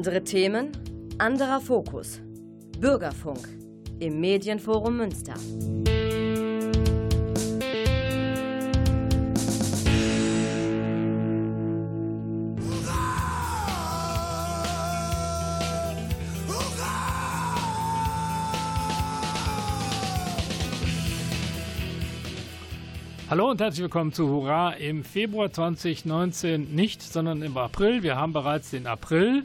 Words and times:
Andere 0.00 0.24
Themen, 0.24 0.72
anderer 1.18 1.60
Fokus. 1.60 2.22
Bürgerfunk 2.78 3.46
im 3.98 4.18
Medienforum 4.18 4.96
Münster. 4.96 5.34
Hallo 23.28 23.50
und 23.50 23.60
herzlich 23.60 23.82
willkommen 23.82 24.14
zu 24.14 24.30
Hurra 24.30 24.72
im 24.72 25.04
Februar 25.04 25.52
2019 25.52 26.74
nicht, 26.74 27.02
sondern 27.02 27.42
im 27.42 27.58
April. 27.58 28.02
Wir 28.02 28.16
haben 28.16 28.32
bereits 28.32 28.70
den 28.70 28.86
April. 28.86 29.42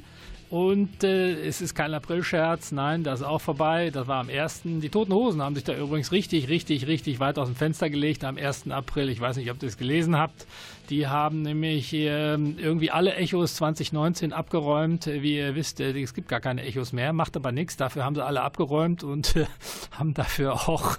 Und 0.50 1.04
äh, 1.04 1.48
es 1.48 1.60
ist 1.60 1.74
kein 1.74 1.94
Aprilscherz, 1.94 2.72
nein, 2.72 3.04
das 3.04 3.22
ist 3.22 3.26
auch 3.26 3.42
vorbei. 3.42 3.90
Das 3.90 4.08
war 4.08 4.20
am 4.20 4.30
1. 4.30 4.62
Die 4.64 4.90
Toten 4.90 5.14
Hosen 5.14 5.42
haben 5.42 5.56
sich 5.56 5.64
da 5.64 5.76
übrigens 5.76 6.12
richtig, 6.12 6.50
richtig, 6.50 6.88
richtig 6.88 7.20
weit 7.20 7.40
aus 7.40 7.48
dem 7.48 7.56
Fenster 7.56 7.90
gelegt 7.90 8.24
am 8.24 8.38
1. 8.38 8.70
April. 8.70 9.10
Ich 9.10 9.20
weiß 9.20 9.38
nicht, 9.38 9.50
ob 9.50 9.62
ihr 9.64 9.70
es 9.70 9.78
gelesen 9.78 10.18
habt. 10.18 10.46
Die 10.90 11.08
haben 11.08 11.42
nämlich 11.42 11.94
ähm, 11.94 12.58
irgendwie 12.60 12.92
alle 12.92 13.16
Echos 13.16 13.56
2019 13.56 14.34
abgeräumt. 14.34 15.08
Wie 15.08 15.38
ihr 15.38 15.56
wisst, 15.56 15.80
äh, 15.80 16.00
es 16.00 16.14
gibt 16.14 16.28
gar 16.28 16.40
keine 16.40 16.64
Echos 16.64 16.94
mehr, 16.94 17.14
macht 17.14 17.36
aber 17.36 17.52
nichts. 17.52 17.78
Dafür 17.78 18.06
haben 18.06 18.16
sie 18.16 18.24
alle 18.24 18.42
abgeräumt 18.42 19.04
und 19.04 19.36
äh, 19.36 19.46
haben 19.92 20.14
dafür 20.14 20.54
auch 20.54 20.98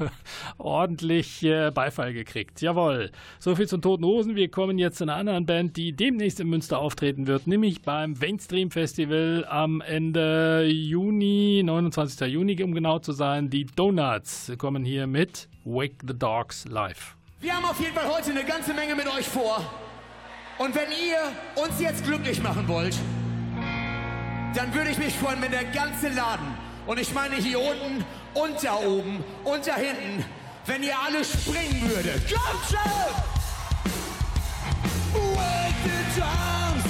ordentlich 0.59 1.47
Beifall 1.75 2.13
gekriegt. 2.13 2.61
Jawohl. 2.61 3.11
So 3.39 3.55
viel 3.55 3.69
zum 3.69 3.83
Toten 3.83 4.05
Hosen. 4.05 4.37
Wir 4.37 4.49
kommen 4.49 4.79
jetzt 4.79 4.99
zu 4.99 5.05
einer 5.05 5.17
anderen 5.17 5.47
Band, 5.47 5.77
die 5.77 5.93
demnächst 5.93 6.41
in 6.41 6.49
Münster 6.49 6.79
auftreten 6.79 7.27
wird, 7.27 7.47
nämlich 7.47 7.83
beim 7.83 8.15
Mainstream 8.21 8.71
Festival 8.71 9.47
am 9.49 9.81
Ende 9.81 10.67
Juni, 10.67 11.63
29. 11.65 12.29
Juni, 12.29 12.63
um 12.63 12.75
genau 12.75 12.99
zu 12.99 13.13
sein. 13.13 13.51
Die 13.51 13.67
Donuts 13.67 14.53
kommen 14.59 14.85
hier 14.85 15.07
mit 15.07 15.49
Wake 15.65 15.97
the 16.07 16.19
Dogs 16.19 16.67
live. 16.67 17.17
Wir 17.39 17.55
haben 17.55 17.67
auf 17.67 17.79
jeden 17.79 17.95
Fall 17.95 18.09
heute 18.09 18.31
eine 18.31 18.45
ganze 18.45 18.73
Menge 18.73 18.95
mit 18.95 19.07
euch 19.09 19.29
vor. 19.29 19.63
Und 20.57 20.75
wenn 20.75 20.91
ihr 20.91 21.19
uns 21.55 21.79
jetzt 21.79 22.03
glücklich 22.03 22.43
machen 22.43 22.67
wollt, 22.67 22.97
dann 24.55 24.73
würde 24.73 24.89
ich 24.91 24.97
mich 24.97 25.15
freuen, 25.15 25.43
wenn 25.43 25.51
der 25.51 25.67
ganze 25.67 26.09
Laden, 26.09 26.47
und 26.87 26.99
ich 26.99 27.13
meine 27.13 27.35
hier 27.37 27.61
unten 27.61 28.07
und 28.33 28.65
da 28.65 28.77
oben 28.77 29.23
und 29.45 29.67
da 29.67 29.75
hinten, 29.75 30.25
wenn 30.65 30.83
ihr 30.83 30.99
alle 30.99 31.23
springen 31.27 31.91
würdet. 31.91 32.23
Kommt 32.33 32.71
schon! 32.71 32.81
Wake 35.37 35.75
the 35.85 36.21
drums, 36.21 36.85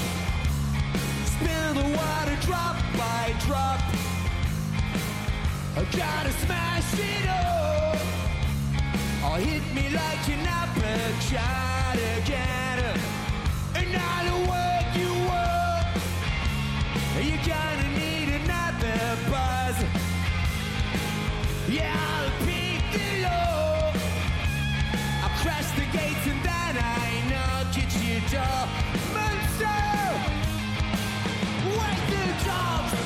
spill 1.27 1.75
the 1.75 1.97
water 1.97 2.37
drop 2.47 2.77
by 2.93 3.35
drop. 3.49 3.81
I 5.77 5.85
gotta 5.97 6.31
smash 6.45 6.93
it 7.01 7.29
up. 7.29 7.86
Or 9.29 9.39
hit 9.39 9.63
me 9.75 9.89
like 9.91 10.29
an 10.29 10.47
uppercut 10.47 11.99
again. 12.19 13.01
And 13.75 13.97
I'll 13.97 14.43
work 14.47 14.91
you 14.95 15.13
up. 15.33 15.87
You're 17.21 17.45
gonna 17.45 17.89
need 17.99 18.29
another 18.41 18.99
buzz. 19.29 19.77
Yeah, 21.69 21.97
I'll 22.15 22.31
pick 22.47 22.83
the 22.93 23.09
low. 23.27 23.93
I'll 25.23 25.37
crash 25.43 25.71
the 25.75 25.87
gates 25.97 26.27
and 26.33 26.41
then 26.45 26.75
I 26.79 27.11
knock 27.31 27.77
at 27.83 27.93
your 28.07 28.23
door. 28.31 28.63
Monster! 29.13 29.83
Wake 31.79 32.05
the 32.15 32.25
dogs! 32.45 33.06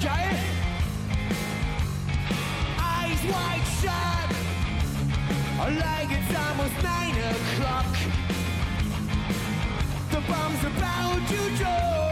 Geil! 0.00 0.38
Eyes 2.78 3.24
wide 3.30 3.66
shut 3.80 4.32
like 5.78 6.08
it's 6.10 6.36
almost 6.36 6.82
nine 6.82 7.16
o'clock. 7.30 7.96
The 10.10 10.20
bomb's 10.28 10.64
about 10.64 11.28
to 11.28 11.56
drop. 11.56 12.11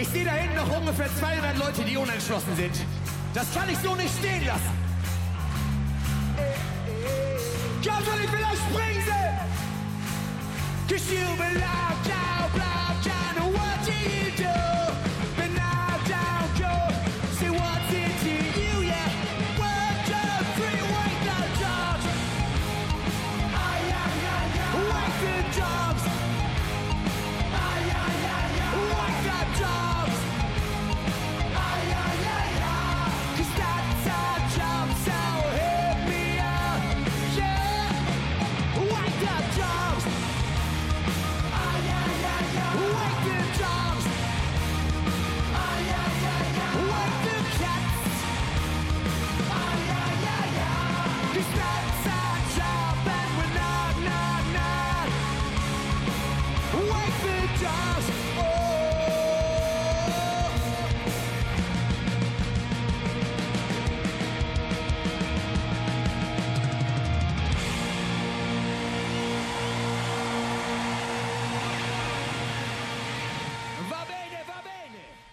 Ich 0.00 0.14
sehe 0.14 0.24
da 0.24 0.30
hinten 0.30 0.54
noch 0.54 0.78
ungefähr 0.78 1.08
200 1.18 1.58
Leute, 1.58 1.82
die 1.82 1.96
unentschlossen 1.96 2.54
sind. 2.56 2.72
Das 3.34 3.52
kann 3.54 3.68
ich 3.68 3.78
so 3.78 3.94
nicht 3.94 4.10
stehen 4.18 4.46
lassen. 4.46 4.78
Schon, 8.08 8.24
ich 8.24 8.32
will 8.32 8.40
euch 8.40 8.58
springen 8.70 9.04
sehen! 9.04 9.38
Cause 10.88 11.12
you 11.12 11.26
out, 11.62 12.04
blocked 12.54 13.04
down, 13.04 13.44
and 13.44 13.54
what 13.54 13.78
do 13.84 13.92
you 13.92 14.30
do? 14.36 15.17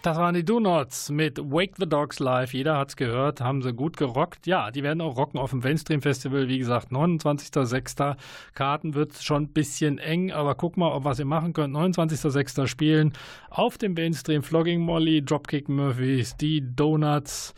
Das 0.06 0.18
waren 0.18 0.36
die 0.36 0.44
Do-Nots 0.44 1.10
mit 1.10 1.36
Wake 1.50 1.72
the 1.78 1.88
Dogs 1.88 2.20
Live. 2.20 2.54
Jeder 2.54 2.78
hat's 2.78 2.94
gehört, 2.94 3.40
haben 3.40 3.60
sie 3.60 3.72
gut 3.72 3.96
gerockt. 3.96 4.46
Ja, 4.46 4.70
die 4.70 4.84
werden 4.84 5.00
auch 5.00 5.16
rocken 5.16 5.36
auf 5.40 5.50
dem 5.50 5.58
Mainstream 5.58 6.00
Festival. 6.00 6.46
Wie 6.46 6.58
gesagt, 6.58 6.92
29.06. 6.92 8.14
Karten 8.54 8.94
wird 8.94 9.20
schon 9.20 9.42
ein 9.42 9.48
bisschen 9.48 9.98
eng, 9.98 10.30
aber 10.30 10.54
guck 10.54 10.76
mal, 10.76 10.92
ob 10.92 11.02
was 11.02 11.18
ihr 11.18 11.24
machen 11.24 11.54
könnt. 11.54 11.74
29.06. 11.74 12.68
spielen 12.68 13.14
auf 13.50 13.78
dem 13.78 13.94
Mainstream 13.94 14.44
Flogging 14.44 14.80
Molly, 14.80 15.24
Dropkick 15.24 15.68
Murphys, 15.68 16.36
die 16.36 16.62
Donuts, 16.62 17.52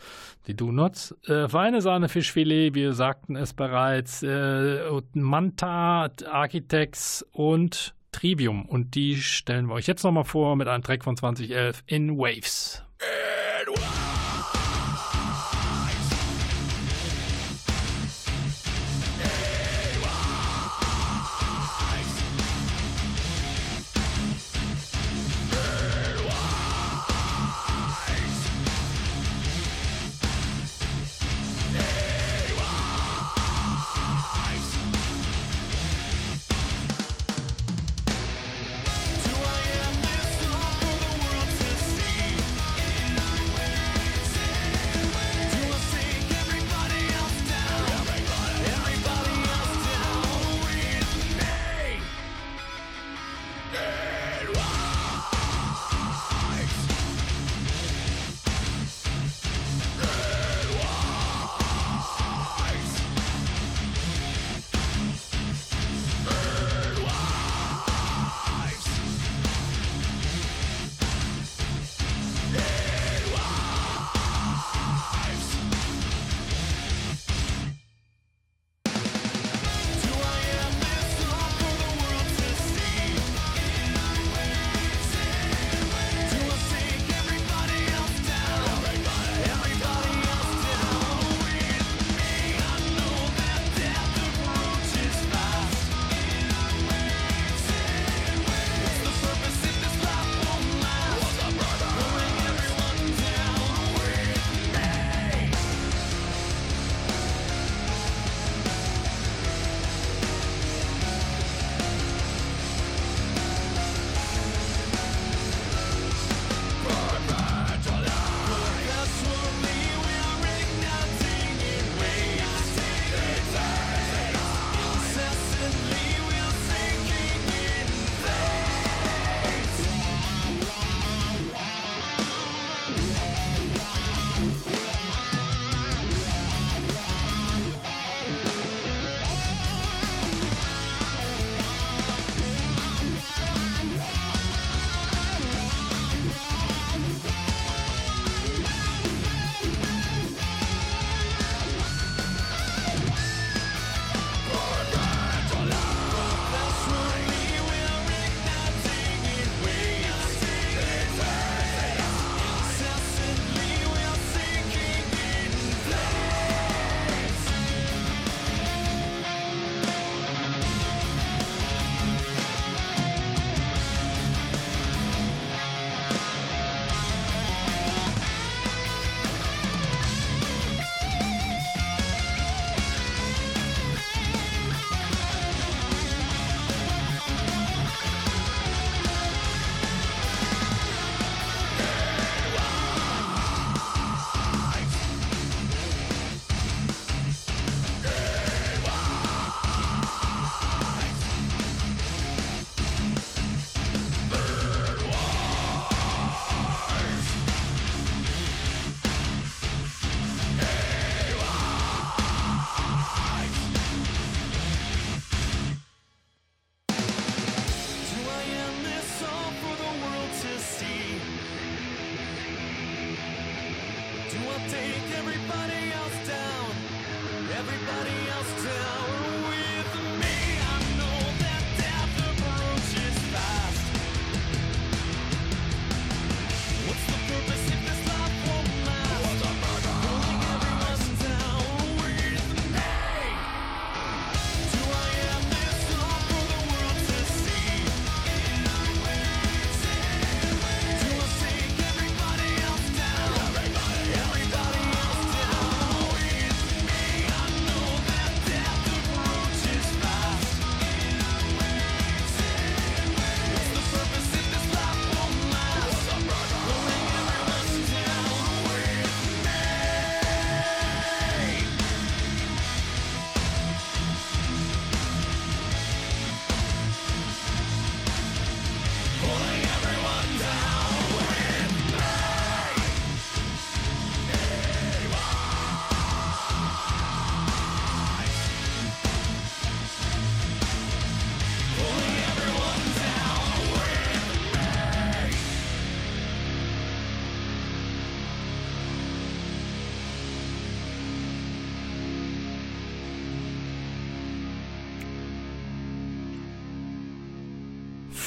die 0.47 0.55
Do-Nots, 0.55 1.15
äh, 1.27 1.47
feine 1.47 1.83
Sahne 1.83 2.09
Fischfilet, 2.09 2.73
wir 2.73 2.93
sagten 2.93 3.35
es 3.35 3.53
bereits, 3.53 4.23
äh, 4.23 4.79
Manta, 5.13 6.09
Architects 6.25 7.23
und 7.31 7.93
Trivium. 8.11 8.65
Und 8.65 8.95
die 8.95 9.15
stellen 9.17 9.67
wir 9.67 9.75
euch 9.75 9.87
jetzt 9.87 10.03
nochmal 10.03 10.23
vor 10.23 10.55
mit 10.55 10.67
einem 10.67 10.83
Track 10.83 11.03
von 11.03 11.17
2011 11.17 11.83
in 11.85 12.17
Waves. 12.17 12.83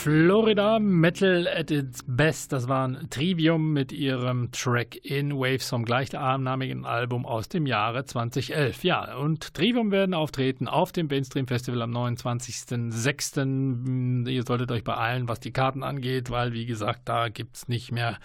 Florida 0.02 0.80
Metal 0.80 1.46
at 1.46 1.70
its 1.70 2.02
best. 2.04 2.52
Das 2.52 2.66
waren 2.66 3.06
Trivium 3.08 3.72
mit 3.72 3.92
ihrem 3.92 4.50
Track 4.50 4.96
In 5.04 5.38
Waves 5.38 5.68
vom 5.68 5.84
gleichnamigen 5.84 6.84
Album 6.84 7.24
aus 7.24 7.48
dem 7.48 7.66
Jahre 7.66 8.04
2011. 8.04 8.82
Ja, 8.82 9.14
und 9.14 9.54
Trivium 9.54 9.92
werden 9.92 10.12
auftreten 10.12 10.66
auf 10.66 10.90
dem 10.90 11.06
Mainstream 11.06 11.46
Festival 11.46 11.82
am 11.82 11.92
29.06. 11.92 14.28
Ihr 14.28 14.42
solltet 14.42 14.72
euch 14.72 14.82
beeilen, 14.82 15.28
was 15.28 15.38
die 15.38 15.52
Karten 15.52 15.84
angeht, 15.84 16.30
weil, 16.30 16.52
wie 16.52 16.66
gesagt, 16.66 17.02
da 17.04 17.28
gibt 17.28 17.54
es 17.54 17.68
nicht 17.68 17.92
mehr 17.92 18.18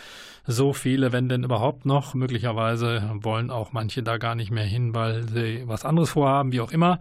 so 0.47 0.73
viele, 0.73 1.11
wenn 1.11 1.29
denn 1.29 1.43
überhaupt 1.43 1.85
noch. 1.85 2.15
Möglicherweise 2.15 3.07
wollen 3.21 3.51
auch 3.51 3.71
manche 3.71 4.01
da 4.01 4.17
gar 4.17 4.33
nicht 4.33 4.49
mehr 4.49 4.65
hin, 4.65 4.95
weil 4.95 5.27
sie 5.27 5.61
was 5.67 5.85
anderes 5.85 6.09
vorhaben, 6.09 6.51
wie 6.51 6.61
auch 6.61 6.71
immer. 6.71 6.97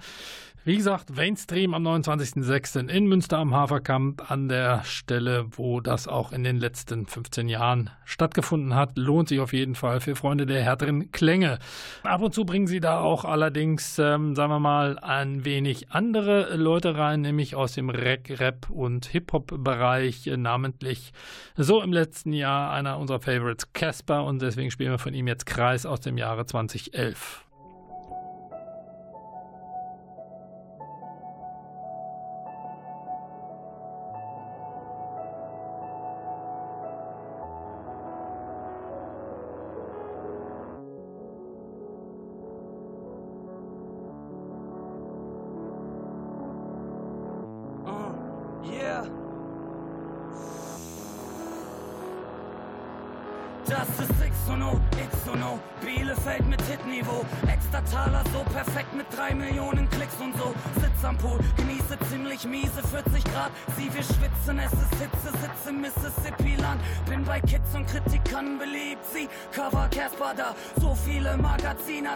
Wie 0.66 0.76
gesagt, 0.76 1.14
Mainstream 1.14 1.75
am 1.75 1.87
29.06. 1.87 2.88
in 2.88 3.06
Münster 3.06 3.38
am 3.38 3.54
Haferkamp 3.54 4.32
an 4.32 4.49
der 4.49 4.82
Stelle, 4.82 5.46
wo 5.52 5.80
das 5.80 6.08
auch 6.08 6.32
in 6.32 6.42
den 6.42 6.56
letzten 6.56 7.06
15 7.06 7.49
Jahren 7.49 7.90
stattgefunden 8.04 8.75
hat. 8.75 8.99
Lohnt 8.99 9.28
sich 9.28 9.38
auf 9.38 9.52
jeden 9.52 9.76
Fall 9.76 10.00
für 10.00 10.16
Freunde 10.16 10.44
der 10.44 10.64
härteren 10.64 11.12
Klänge. 11.12 11.61
Ab 12.02 12.20
und 12.20 12.35
zu 12.35 12.44
bringen 12.44 12.66
sie 12.66 12.80
da 12.80 12.99
auch 12.99 13.25
allerdings, 13.25 13.96
ähm, 14.00 14.35
sagen 14.35 14.50
wir 14.50 14.58
mal, 14.58 14.99
ein 14.99 15.44
wenig 15.44 15.92
andere 15.92 16.56
Leute 16.56 16.96
rein, 16.96 17.20
nämlich 17.20 17.54
aus 17.54 17.75
dem 17.75 17.88
Rap, 17.88 18.28
Rap 18.28 18.68
und 18.68 19.06
Hip-Hop-Bereich, 19.06 20.26
äh, 20.26 20.37
namentlich 20.37 21.12
so 21.54 21.80
im 21.80 21.92
letzten 21.92 22.32
Jahr 22.32 22.73
einer 22.73 22.99
unserer 22.99 23.20
Favorites, 23.20 23.73
Casper, 23.73 24.25
und 24.25 24.42
deswegen 24.42 24.73
spielen 24.73 24.90
wir 24.90 24.99
von 24.99 25.14
ihm 25.14 25.28
jetzt 25.28 25.46
Kreis 25.46 25.87
aus 25.87 26.00
dem 26.00 26.18
Jahre 26.18 26.44
2011. 26.44 27.45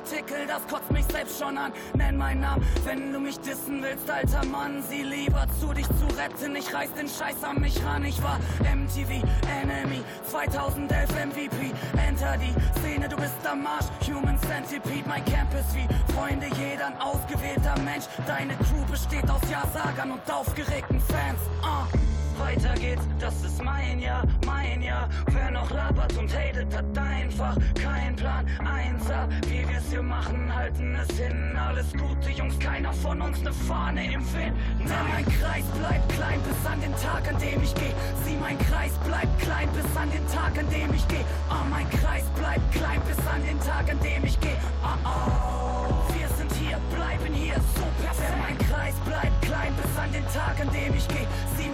Artikel, 0.01 0.47
das 0.47 0.67
kotzt 0.67 0.91
mich 0.91 1.05
selbst 1.07 1.39
schon 1.39 1.57
an. 1.57 1.73
Nenn 1.95 2.17
meinen 2.17 2.41
Namen, 2.41 2.67
wenn 2.85 3.13
du 3.13 3.21
mich 3.21 3.39
dissen 3.41 3.83
willst, 3.83 4.11
alter 4.11 4.45
Mann. 4.47 4.83
Sieh 4.89 5.03
lieber 5.03 5.47
zu, 5.61 5.73
dich 5.73 5.87
zu 5.87 6.07
retten. 6.17 6.57
Ich 6.57 6.73
reiß 6.73 6.93
den 6.95 7.09
Scheiß 7.09 7.45
an 7.45 7.61
mich 7.61 7.85
ran. 7.85 8.05
Ich 8.05 8.23
war 8.23 8.39
MTV, 8.61 9.23
Enemy, 9.63 10.03
2011 10.31 11.11
MVP. 11.11 11.73
Enter 12.07 12.37
die 12.39 12.81
Szene, 12.81 13.09
du 13.09 13.17
bist 13.17 13.47
am 13.49 13.63
Marsch. 13.63 13.87
Human 14.09 14.39
Centipede, 14.39 15.07
mein 15.07 15.25
Campus 15.25 15.67
wie 15.75 15.87
Freunde, 16.13 16.47
jeder 16.57 16.87
ein 16.87 17.01
ausgewählter 17.01 17.79
Mensch. 17.81 18.07
Deine 18.27 18.55
Crew 18.57 18.85
besteht 18.91 19.29
aus 19.31 19.43
Ja-Sagern 19.51 20.13
und 20.13 20.33
aufgeregten 20.33 21.01
Fans. 21.01 21.41
Uh. 21.63 22.20
Weiter 22.41 22.75
geht's, 22.75 23.03
das 23.19 23.35
ist 23.45 23.63
mein 23.63 24.01
Jahr, 24.01 24.25
mein 24.47 24.83
Jahr. 24.83 25.09
Wer 25.27 25.51
noch 25.51 25.71
labert 25.71 26.17
und 26.17 26.33
hatet, 26.35 26.75
hat 26.75 26.99
einfach 26.99 27.57
keinen 27.75 28.17
Plan. 28.17 28.47
Einser, 28.59 29.29
wie 29.47 29.69
wir's 29.69 29.91
hier 29.91 30.03
machen, 30.03 30.55
halten 30.55 30.95
es 30.95 31.17
hin. 31.17 31.57
Alles 31.57 31.93
Gute, 31.93 32.31
Jungs, 32.31 32.59
keiner 32.59 32.93
von 32.93 33.21
uns 33.21 33.41
ne 33.43 33.53
Fahne 33.53 34.13
im 34.13 34.25
Wind. 34.33 34.57
Na, 34.81 35.03
mein 35.13 35.25
Kreis 35.27 35.65
bleibt 35.79 36.09
klein 36.15 36.41
bis 36.43 36.67
an 36.71 36.81
den 36.81 36.95
Tag, 36.97 37.29
an 37.29 37.39
dem 37.39 37.63
ich 37.63 37.75
geh. 37.75 37.93
Sieh, 38.25 38.37
mein 38.41 38.59
Kreis 38.59 38.93
bleibt 39.05 39.39
klein 39.41 39.69
bis 39.73 39.97
an 39.97 40.11
den 40.11 40.27
Tag, 40.29 40.59
an 40.59 40.69
dem 40.71 40.95
ich 40.95 41.07
geh. 41.09 41.25
Ah, 41.49 41.65
mein 41.69 41.89
Kreis 41.91 42.25
bleibt 42.37 42.73
klein 42.73 43.01
bis 43.07 43.19
an 43.27 43.43
den 43.45 43.61
Tag, 43.61 43.91
an 43.91 44.01
dem 44.01 44.25
ich 44.25 44.41
geh. 44.41 44.57
Ah, 44.83 44.97
oh, 45.05 46.15
wir 46.15 46.29
sind 46.37 46.53
hier, 46.55 46.79
bleiben 46.95 47.35
hier, 47.35 47.57
so 47.77 47.85
perfekt. 48.03 48.39
Mein 48.41 48.59
Kreis 48.59 48.95
bleibt 49.05 49.43
klein 49.43 49.73
bis 49.77 49.99
an 49.99 50.11
den 50.13 50.27
Tag, 50.33 50.57
an 50.61 50.71
dem 50.73 50.95
ich 50.95 51.07
geh. 51.09 51.27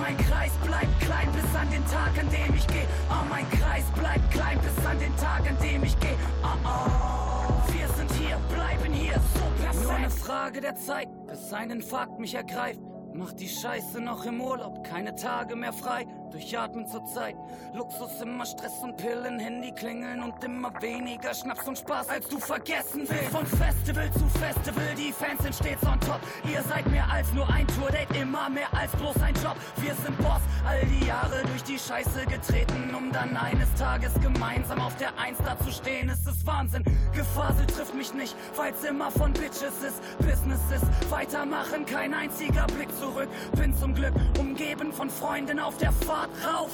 Mein 0.06 0.18
Kreis 0.18 0.52
bleibt 0.64 1.00
klein 1.00 1.28
bis 1.32 1.56
an 1.56 1.68
den 1.68 1.84
Tag, 1.86 2.16
an 2.20 2.30
dem 2.30 2.54
ich 2.54 2.64
geh. 2.68 2.86
Oh, 3.10 3.24
mein 3.28 3.44
Kreis 3.50 3.82
bleibt 3.98 4.30
klein 4.30 4.60
bis 4.60 4.86
an 4.86 5.00
den 5.00 5.16
Tag, 5.16 5.40
an 5.48 5.58
dem 5.60 5.82
ich 5.82 5.98
geh. 5.98 6.14
Oh, 6.44 6.46
oh. 6.64 7.72
Wir 7.72 7.88
sind 7.88 8.12
hier, 8.12 8.36
bleiben 8.54 8.92
hier, 8.92 9.20
so. 9.34 9.82
Nur 9.82 9.92
eine 9.92 10.10
Frage 10.10 10.60
der 10.60 10.76
Zeit, 10.76 11.08
bis 11.26 11.52
ein 11.52 11.70
Infarkt 11.70 12.20
mich 12.20 12.36
ergreift. 12.36 12.78
Mach 13.14 13.32
die 13.32 13.48
Scheiße 13.48 14.00
noch 14.00 14.24
im 14.26 14.40
Urlaub, 14.40 14.84
keine 14.84 15.16
Tage 15.16 15.56
mehr 15.56 15.72
frei 15.72 16.06
durchatmen 16.30 16.86
zur 16.86 17.04
Zeit. 17.06 17.36
Luxus 17.72 18.20
immer 18.20 18.46
Stress 18.46 18.82
und 18.82 18.96
Pillen, 18.96 19.38
Handy 19.38 19.72
klingeln 19.72 20.22
und 20.22 20.42
immer 20.42 20.72
weniger 20.80 21.34
Schnaps 21.34 21.66
und 21.68 21.78
Spaß, 21.78 22.08
als 22.08 22.28
du 22.28 22.38
vergessen 22.38 23.06
willst. 23.08 23.30
Von 23.30 23.46
Festival 23.46 24.10
zu 24.12 24.26
Festival, 24.38 24.94
die 24.96 25.12
Fans 25.12 25.42
sind 25.42 25.54
stets 25.54 25.84
on 25.84 26.00
top. 26.00 26.20
Ihr 26.50 26.62
seid 26.62 26.86
mehr 26.90 27.08
als 27.10 27.32
nur 27.32 27.48
ein 27.48 27.66
Tour-Date, 27.68 28.16
immer 28.20 28.48
mehr 28.48 28.72
als 28.72 28.92
bloß 28.92 29.16
ein 29.22 29.34
Job. 29.36 29.56
Wir 29.76 29.94
sind 29.94 30.16
Boss, 30.18 30.40
all 30.66 30.80
die 30.86 31.06
Jahre 31.06 31.42
durch 31.46 31.62
die 31.62 31.78
Scheiße 31.78 32.26
getreten, 32.26 32.94
um 32.96 33.12
dann 33.12 33.36
eines 33.36 33.72
Tages 33.74 34.12
gemeinsam 34.20 34.80
auf 34.80 34.96
der 34.96 35.16
Eins 35.18 35.38
da 35.44 35.58
zu 35.58 35.70
stehen. 35.70 36.08
Es 36.08 36.26
ist 36.26 36.46
Wahnsinn, 36.46 36.84
Gefasel 37.12 37.66
trifft 37.66 37.94
mich 37.94 38.12
nicht, 38.14 38.34
weil's 38.56 38.82
immer 38.84 39.10
von 39.10 39.32
Bitches 39.32 39.82
ist. 39.86 40.00
Business 40.18 40.60
ist 40.74 41.10
weitermachen, 41.10 41.86
kein 41.86 42.14
einziger 42.14 42.66
Blick 42.66 42.94
zurück. 42.98 43.28
Bin 43.56 43.74
zum 43.74 43.94
Glück 43.94 44.14
umgeben 44.38 44.92
von 44.92 45.10
Freunden 45.10 45.60
auf 45.60 45.76
der 45.78 45.92
Fahrt 45.92 46.15
rauf. 46.44 46.72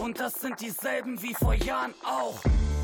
Und 0.00 0.18
das 0.18 0.34
sind 0.34 0.60
dieselben 0.60 1.20
wie 1.22 1.34
vor 1.34 1.54
Jahren 1.54 1.94
auch. 2.04 2.40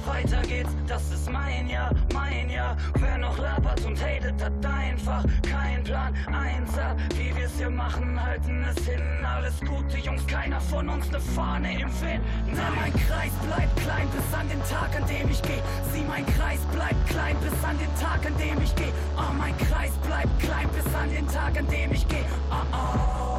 Weiter 0.07 0.41
geht's, 0.43 0.71
das 0.87 1.03
ist 1.13 1.31
mein 1.31 1.69
Jahr, 1.69 1.93
mein 2.15 2.49
Jahr. 2.49 2.77
Wer 2.99 3.19
noch 3.19 3.37
labert 3.39 3.85
und 3.85 4.01
hatet, 4.01 4.43
hat 4.43 4.53
einfach 4.65 5.23
keinen 5.43 5.85
Plan. 5.85 6.15
Einser, 6.27 6.97
wie 7.15 7.35
wir's 7.37 7.53
hier 7.59 7.69
machen, 7.69 8.19
halten 8.23 8.65
es 8.65 8.85
hin. 8.87 9.03
Alles 9.23 9.61
Gute, 9.61 9.99
Jungs, 9.99 10.27
keiner 10.27 10.61
von 10.61 10.89
uns 10.89 11.11
ne 11.11 11.21
Fahne 11.21 11.73
im 11.81 11.89
Wind. 12.01 12.25
Na, 12.47 12.71
mein 12.77 12.93
Kreis 12.93 13.33
bleibt 13.47 13.77
klein 13.81 14.09
bis 14.09 14.39
an 14.39 14.49
den 14.49 14.63
Tag, 14.63 14.97
an 14.97 15.07
dem 15.07 15.29
ich 15.31 15.43
geh. 15.43 15.61
Sieh, 15.93 16.05
mein 16.09 16.25
Kreis 16.25 16.61
bleibt 16.73 17.07
klein 17.09 17.37
bis 17.41 17.65
an 17.65 17.77
den 17.79 17.95
Tag, 18.01 18.25
an 18.25 18.37
dem 18.39 18.63
ich 18.63 18.75
geh. 18.77 18.93
Oh, 19.17 19.33
mein 19.37 19.57
Kreis 19.59 19.93
bleibt 20.07 20.39
klein 20.41 20.69
bis 20.71 20.95
an 20.95 21.11
den 21.11 21.29
Tag, 21.29 21.59
an 21.59 21.67
dem 21.69 21.93
ich 21.93 22.09
geh. 22.09 22.25
Oh, 22.51 22.55
oh, 22.73 23.38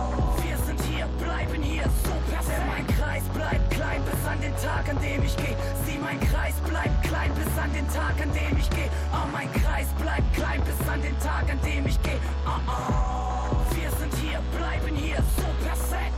bleiben 1.40 1.64
hier, 1.64 1.84
so 2.04 2.12
perfekt. 2.32 2.68
Mein 2.68 2.88
Kreis 2.88 3.24
bleibt 3.34 3.72
klein 3.72 4.02
bis 4.04 4.26
an 4.28 4.42
den 4.42 4.56
Tag, 4.58 4.90
an 4.90 5.02
dem 5.02 5.24
ich 5.24 5.36
geh. 5.38 5.56
Sieh, 5.86 5.98
mein 5.98 6.20
Kreis 6.20 6.56
bleibt 6.68 7.04
klein 7.04 7.32
bis 7.34 7.58
an 7.58 7.72
den 7.74 7.88
Tag, 7.90 8.16
an 8.22 8.32
dem 8.34 8.58
ich 8.58 8.70
geh. 8.70 8.90
Oh, 9.14 9.28
mein 9.32 9.52
Kreis 9.54 9.88
bleibt 10.00 10.34
klein 10.34 10.62
bis 10.64 10.88
an 10.88 11.02
den 11.02 11.18
Tag, 11.20 11.50
an 11.50 11.60
dem 11.62 11.86
ich 11.86 12.02
geh. 12.04 12.18
Oh, 12.46 12.60
oh, 12.68 13.76
wir 13.76 13.92
sind 13.92 14.14
hier, 14.16 14.40
bleiben 14.58 14.96
hier, 14.96 15.18
so 15.38 15.46
perfekt. 15.64 16.14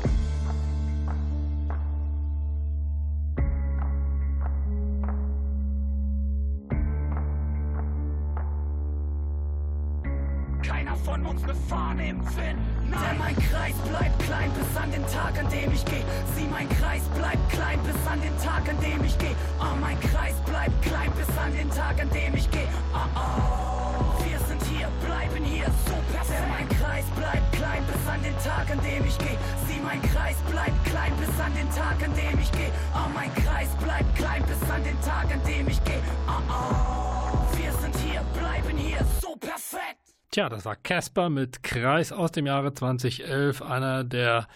Keiner 10.63 10.95
von 10.95 11.25
uns 11.25 11.41
ne 11.45 11.55
Fahne 11.69 12.09
im 12.09 12.25
Wind. 12.35 12.80
Denn 12.91 13.17
mein 13.17 13.35
Kreis 13.35 13.75
bleibt 13.87 14.19
klein 14.23 14.51
bis 14.51 14.77
an 14.77 14.91
den 14.91 15.05
Tag, 15.07 15.39
an 15.39 15.49
dem 15.49 15.71
ich 15.71 15.85
geh. 15.85 16.03
Sieh, 16.35 16.47
mein 16.47 16.67
Kreis 16.69 17.03
bleibt 17.15 17.49
klein 17.49 17.79
bis 17.83 17.95
an 18.05 18.21
den 18.21 18.37
Tag, 18.37 18.67
an 18.67 18.79
dem 18.81 19.03
ich 19.05 19.17
geh. 19.17 19.35
Oh, 19.59 19.75
mein 19.79 19.99
Kreis 19.99 20.35
bleibt 20.45 20.81
klein 20.81 21.11
bis 21.13 21.37
an 21.37 21.53
den 21.53 21.69
Tag, 21.69 22.01
an 22.01 22.09
dem 22.09 22.35
ich 22.35 22.49
geh. 22.51 22.67
Oh, 22.93 22.97
oh. 23.15 24.23
Wir 24.25 24.39
sind 24.47 24.61
hier, 24.65 24.87
bleiben 25.05 25.43
hier, 25.43 25.67
so 25.87 25.95
perfekt. 26.11 26.47
Mein 26.49 26.69
Kreis 26.69 27.05
bleibt 27.15 27.51
klein 27.53 27.83
bis 27.87 28.07
an 28.11 28.21
den 28.23 28.37
Tag, 28.43 28.69
an 28.71 28.79
dem 28.83 29.05
ich 29.05 29.17
geh. 29.17 29.37
Sieh, 29.67 29.79
mein 29.79 30.01
Kreis 30.01 30.37
bleibt 30.49 30.85
klein 30.85 31.13
bis 31.17 31.39
an 31.39 31.53
den 31.55 31.69
Tag, 31.71 31.97
an 32.03 32.13
dem 32.13 32.39
ich 32.39 32.51
geh. 32.51 32.71
Oh, 32.93 33.09
mein 33.13 33.33
Kreis 33.35 33.69
bleibt 33.79 34.15
klein 34.15 34.43
bis 34.43 34.69
an 34.69 34.83
den 34.83 34.99
Tag, 35.01 35.31
an 35.31 35.41
dem 35.47 35.67
ich 35.67 35.83
geh. 35.83 36.01
Oh, 36.27 36.41
oh. 36.51 37.57
Wir 37.57 37.71
sind 37.79 37.95
hier, 38.03 38.21
bleiben 38.37 38.77
hier, 38.77 38.99
so 39.21 39.35
perfekt. 39.35 40.00
Tja, 40.33 40.47
das 40.47 40.63
war 40.63 40.77
Casper 40.77 41.29
mit 41.29 41.61
Kreis 41.61 42.13
aus 42.13 42.31
dem 42.31 42.45
Jahre 42.45 42.73
2011, 42.73 43.61
einer 43.61 44.05
der 44.05 44.47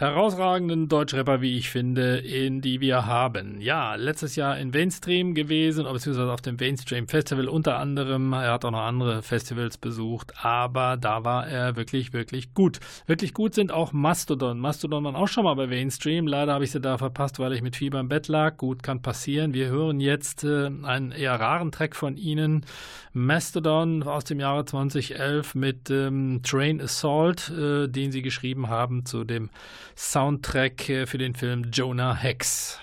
herausragenden 0.00 0.88
Deutschrapper, 0.88 1.42
wie 1.42 1.58
ich 1.58 1.68
finde, 1.68 2.16
in 2.16 2.62
die 2.62 2.80
wir 2.80 3.04
haben. 3.04 3.60
Ja, 3.60 3.96
letztes 3.96 4.34
Jahr 4.34 4.58
in 4.58 4.70
Mainstream 4.70 5.34
gewesen, 5.34 5.84
beziehungsweise 5.84 6.32
auf 6.32 6.40
dem 6.40 6.56
Mainstream 6.58 7.06
Festival 7.06 7.48
unter 7.48 7.76
anderem. 7.76 8.32
Er 8.32 8.52
hat 8.52 8.64
auch 8.64 8.70
noch 8.70 8.80
andere 8.80 9.20
Festivals 9.20 9.76
besucht, 9.76 10.32
aber 10.42 10.96
da 10.96 11.22
war 11.24 11.46
er 11.46 11.76
wirklich, 11.76 12.14
wirklich 12.14 12.54
gut. 12.54 12.80
Wirklich 13.04 13.34
gut 13.34 13.54
sind 13.54 13.72
auch 13.72 13.92
Mastodon. 13.92 14.58
Mastodon 14.58 15.04
waren 15.04 15.16
auch 15.16 15.28
schon 15.28 15.44
mal 15.44 15.54
bei 15.54 15.66
Mainstream. 15.66 16.26
Leider 16.26 16.54
habe 16.54 16.64
ich 16.64 16.70
sie 16.70 16.80
da 16.80 16.96
verpasst, 16.96 17.38
weil 17.38 17.52
ich 17.52 17.60
mit 17.60 17.76
Fieber 17.76 18.00
im 18.00 18.08
Bett 18.08 18.28
lag. 18.28 18.56
Gut, 18.56 18.82
kann 18.82 19.02
passieren. 19.02 19.52
Wir 19.52 19.68
hören 19.68 20.00
jetzt 20.00 20.44
äh, 20.44 20.70
einen 20.82 21.12
eher 21.12 21.38
raren 21.38 21.72
Track 21.72 21.94
von 21.94 22.16
ihnen. 22.16 22.64
Mastodon 23.12 24.04
aus 24.04 24.24
dem 24.24 24.40
Jahre 24.40 24.64
2011 24.64 25.54
mit 25.56 25.90
ähm, 25.90 26.40
Train 26.42 26.80
Assault, 26.80 27.50
äh, 27.50 27.86
den 27.88 28.12
sie 28.12 28.22
geschrieben 28.22 28.68
haben 28.68 29.04
zu 29.04 29.24
dem 29.24 29.50
Soundtrack 29.96 30.88
äh, 30.88 31.06
für 31.06 31.18
den 31.18 31.34
Film 31.34 31.70
Jonah 31.72 32.14
Hex. 32.14 32.78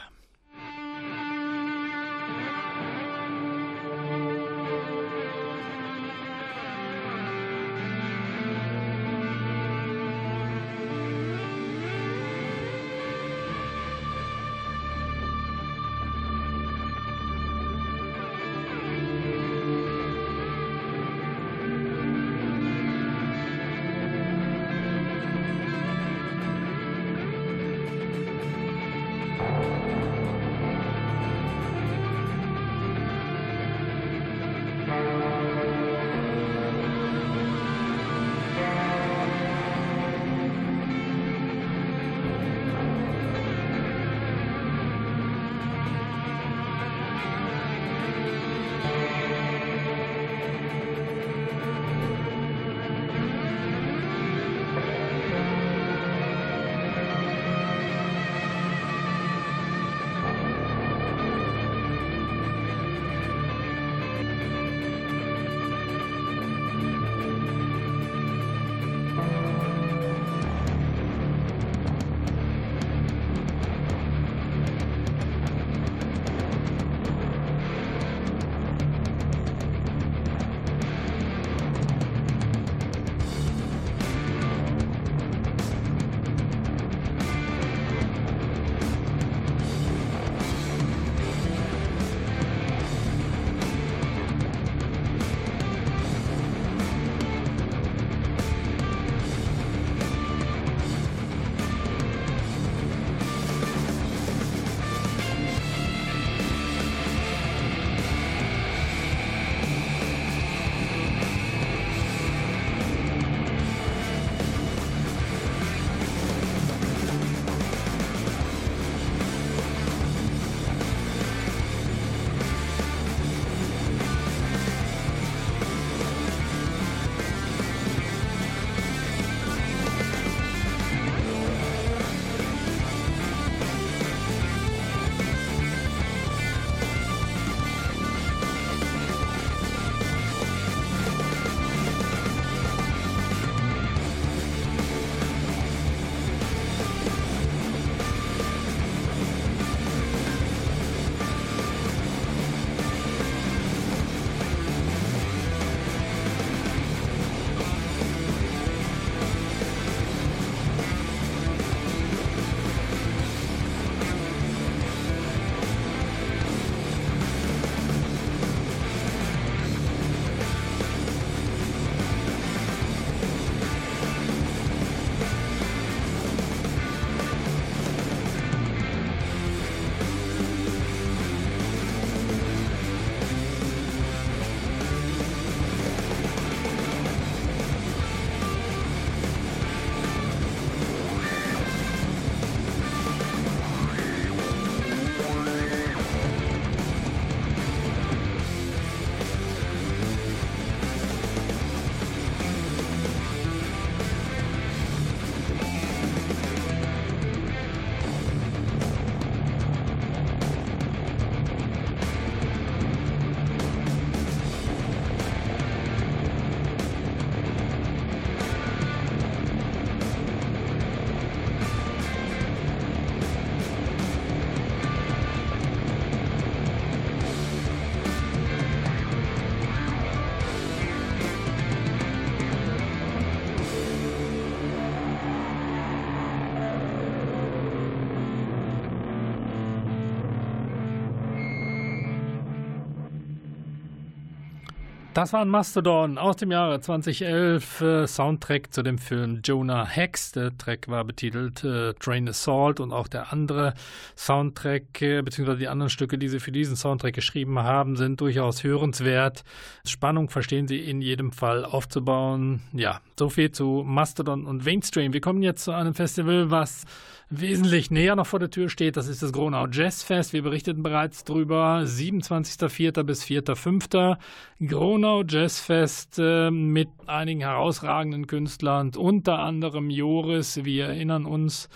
Das 245.17 245.33
war 245.33 245.41
ein 245.41 245.49
Mastodon 245.49 246.19
aus 246.19 246.35
dem 246.35 246.51
Jahre 246.51 246.79
2011, 246.79 247.81
äh, 247.81 248.05
Soundtrack 248.05 248.71
zu 248.71 248.83
dem 248.83 248.99
Film 248.99 249.41
Jonah 249.43 249.83
Hex. 249.83 250.31
Der 250.33 250.55
Track 250.55 250.89
war 250.89 251.03
betitelt 251.05 251.63
äh, 251.63 251.95
Train 251.95 252.29
Assault 252.29 252.79
und 252.79 252.93
auch 252.93 253.07
der 253.07 253.33
andere 253.33 253.73
Soundtrack, 254.15 255.01
äh, 255.01 255.23
beziehungsweise 255.23 255.57
die 255.57 255.69
anderen 255.69 255.89
Stücke, 255.89 256.19
die 256.19 256.29
sie 256.29 256.39
für 256.39 256.51
diesen 256.51 256.75
Soundtrack 256.75 257.15
geschrieben 257.15 257.57
haben, 257.57 257.95
sind 257.95 258.21
durchaus 258.21 258.63
hörenswert. 258.63 259.43
Spannung 259.87 260.29
verstehen 260.29 260.67
sie 260.67 260.81
in 260.81 261.01
jedem 261.01 261.31
Fall 261.31 261.65
aufzubauen. 261.65 262.61
Ja, 262.71 263.01
so 263.17 263.29
viel 263.29 263.49
zu 263.49 263.83
Mastodon 263.83 264.45
und 264.45 264.65
Mainstream. 264.65 265.13
Wir 265.13 265.21
kommen 265.21 265.41
jetzt 265.41 265.63
zu 265.63 265.71
einem 265.71 265.95
Festival, 265.95 266.51
was 266.51 266.85
wesentlich 267.29 267.91
näher 267.91 268.15
noch 268.15 268.27
vor 268.27 268.39
der 268.39 268.49
Tür 268.49 268.69
steht. 268.69 268.97
Das 268.97 269.07
ist 269.07 269.21
das 269.21 269.33
Gronau 269.33 269.67
Jazz 269.67 270.03
Fest. 270.03 270.33
Wir 270.33 270.43
berichteten 270.43 270.83
bereits 270.83 271.23
drüber. 271.23 271.81
27.04. 271.85 273.03
bis 273.03 273.23
4.05. 273.23 274.17
Gronau 274.65 275.23
Jazz 275.23 275.59
Fest 275.59 276.17
äh, 276.19 276.51
mit 276.51 276.89
einigen 277.05 277.41
herausragenden 277.41 278.27
Künstlern, 278.27 278.91
unter 278.95 279.39
anderem 279.39 279.89
Joris. 279.89 280.63
Wir 280.63 280.85
erinnern 280.85 281.25
uns 281.25 281.69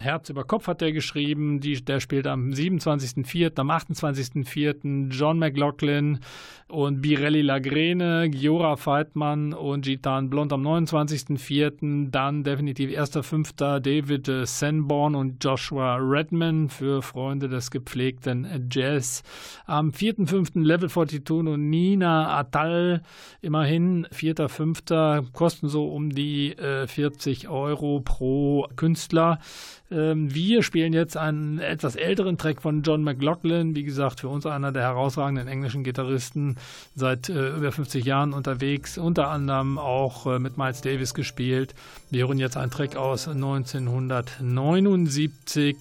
Herz 0.00 0.30
über 0.30 0.44
Kopf 0.44 0.68
hat 0.68 0.80
er 0.80 0.92
geschrieben. 0.92 1.58
Die, 1.58 1.84
der 1.84 1.98
spielt 1.98 2.28
am 2.28 2.50
27.04., 2.50 3.58
am 3.58 3.72
28.04. 3.72 5.10
John 5.10 5.40
McLaughlin 5.40 6.20
und 6.68 7.02
Birelli 7.02 7.42
Lagrene, 7.42 8.30
Giora 8.30 8.76
Feitmann 8.76 9.52
und 9.52 9.86
Gitan 9.86 10.30
Blond 10.30 10.52
am 10.52 10.64
29.04. 10.64 12.10
Dann 12.12 12.44
definitiv 12.44 12.90
1.05. 12.90 13.80
David 13.80 14.30
Sanborn 14.46 15.16
und 15.16 15.42
Joshua 15.42 15.96
Redman 15.96 16.68
für 16.68 17.02
Freunde 17.02 17.48
des 17.48 17.72
gepflegten 17.72 18.68
Jazz. 18.70 19.24
Am 19.66 19.90
4.05. 19.90 20.62
Level 20.62 20.88
42 20.88 21.28
und 21.28 21.70
Nina 21.70 22.38
Atal. 22.38 23.02
Immerhin 23.40 24.06
4.05. 24.14 25.32
kosten 25.32 25.68
so 25.68 25.88
um 25.88 26.10
die 26.10 26.52
äh, 26.52 26.86
40 26.86 27.48
Euro 27.48 27.98
pro 27.98 28.68
Künstler. 28.76 29.40
Ähm, 29.90 30.34
wir 30.34 30.62
spielen 30.62 30.92
jetzt 30.92 31.16
einen 31.16 31.58
etwas 31.58 31.96
älteren 31.96 32.36
Track 32.36 32.60
von 32.60 32.82
John 32.82 33.02
McLaughlin, 33.02 33.74
wie 33.74 33.84
gesagt, 33.84 34.20
für 34.20 34.28
uns 34.28 34.44
einer 34.44 34.70
der 34.70 34.82
herausragenden 34.82 35.48
englischen 35.48 35.82
Gitarristen, 35.82 36.56
seit 36.94 37.30
äh, 37.30 37.56
über 37.56 37.72
50 37.72 38.04
Jahren 38.04 38.34
unterwegs, 38.34 38.98
unter 38.98 39.28
anderem 39.28 39.78
auch 39.78 40.26
äh, 40.26 40.38
mit 40.38 40.58
Miles 40.58 40.82
Davis 40.82 41.14
gespielt. 41.14 41.74
Wir 42.10 42.26
hören 42.26 42.36
jetzt 42.38 42.58
einen 42.58 42.70
Track 42.70 42.96
aus 42.96 43.28
1979 43.28 45.76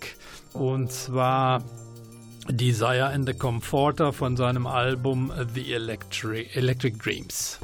und 0.53 0.89
zwar 0.91 1.63
Desire 2.49 3.07
and 3.07 3.27
the 3.27 3.33
Comforter 3.33 4.13
von 4.13 4.37
seinem 4.37 4.67
Album 4.67 5.33
The 5.53 5.73
Electric, 5.73 6.55
Electric 6.55 6.97
Dreams. 6.97 7.59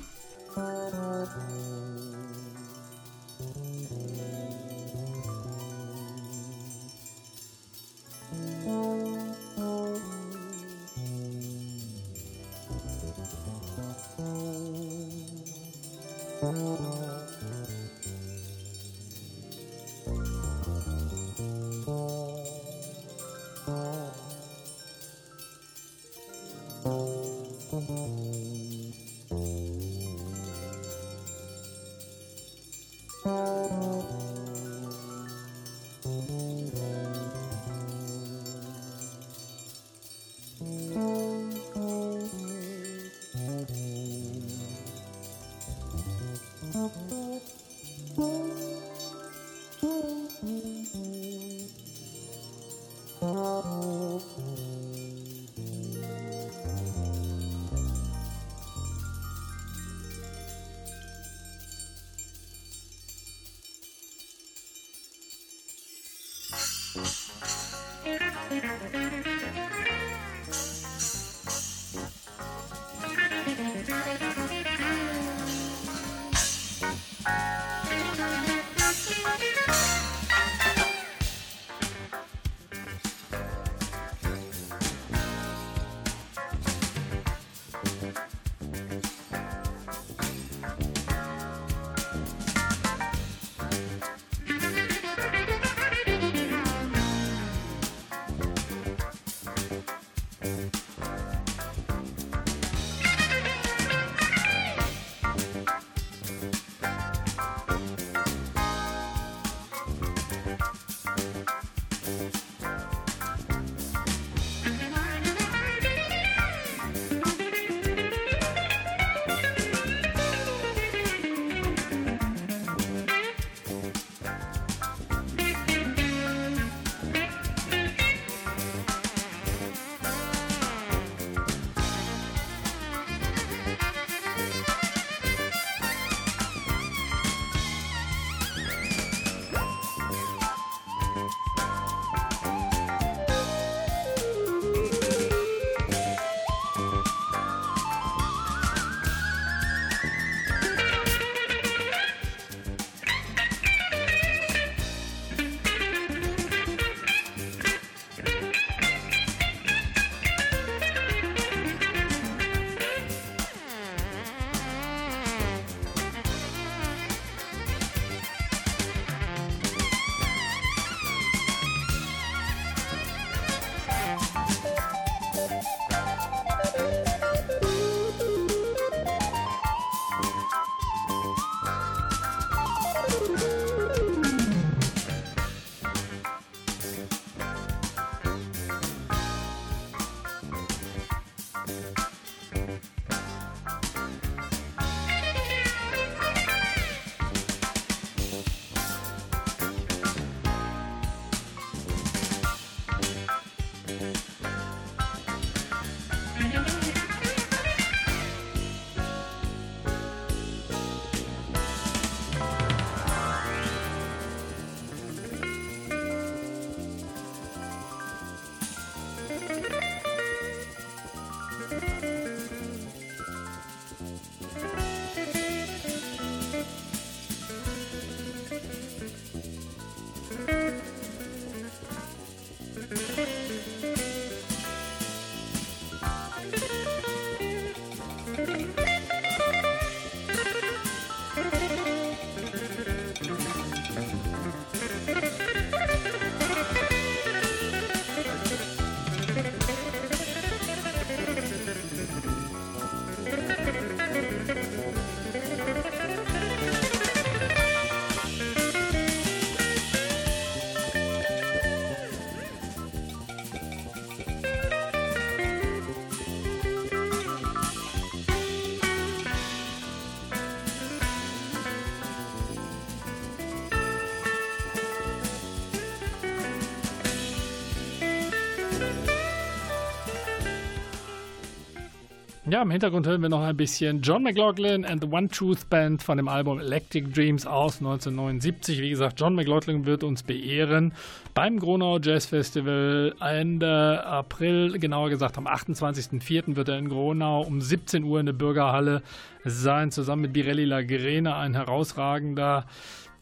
Ja, 282.54 282.62
im 282.62 282.70
Hintergrund 282.70 283.08
hören 283.08 283.24
wir 283.24 283.30
noch 283.30 283.42
ein 283.42 283.58
bisschen 283.58 284.04
John 284.04 284.22
McLaughlin 284.22 284.86
and 284.86 285.02
the 285.02 285.10
One 285.10 285.28
Truth 285.28 285.68
Band 285.72 286.04
von 286.04 286.18
dem 286.18 286.28
Album 286.28 286.60
Electric 286.60 287.10
Dreams 287.10 287.48
aus 287.48 287.78
1979. 287.78 288.80
Wie 288.80 288.92
gesagt, 288.92 289.20
John 289.20 289.34
McLaughlin 289.34 289.88
wird 289.88 290.04
uns 290.04 290.22
beehren 290.22 290.94
beim 291.34 291.58
Gronau 291.58 291.98
Jazz 291.98 292.28
Festival 292.28 293.16
Ende 293.20 294.06
April, 294.06 294.78
genauer 294.78 295.10
gesagt 295.10 295.40
am 295.40 295.48
28.04. 295.48 296.56
wird 296.56 296.70
er 296.70 296.78
in 296.78 296.90
Gronau 296.90 297.42
um 297.42 297.60
17 297.60 298.04
Uhr 298.04 298.20
in 298.20 298.28
der 298.28 298.34
Bürgerhalle 298.34 299.02
sein, 299.44 299.90
zusammen 299.90 300.22
mit 300.22 300.34
Birelli 300.34 300.66
Lagrene, 300.66 301.36
ein 301.36 301.56
herausragender 301.56 302.68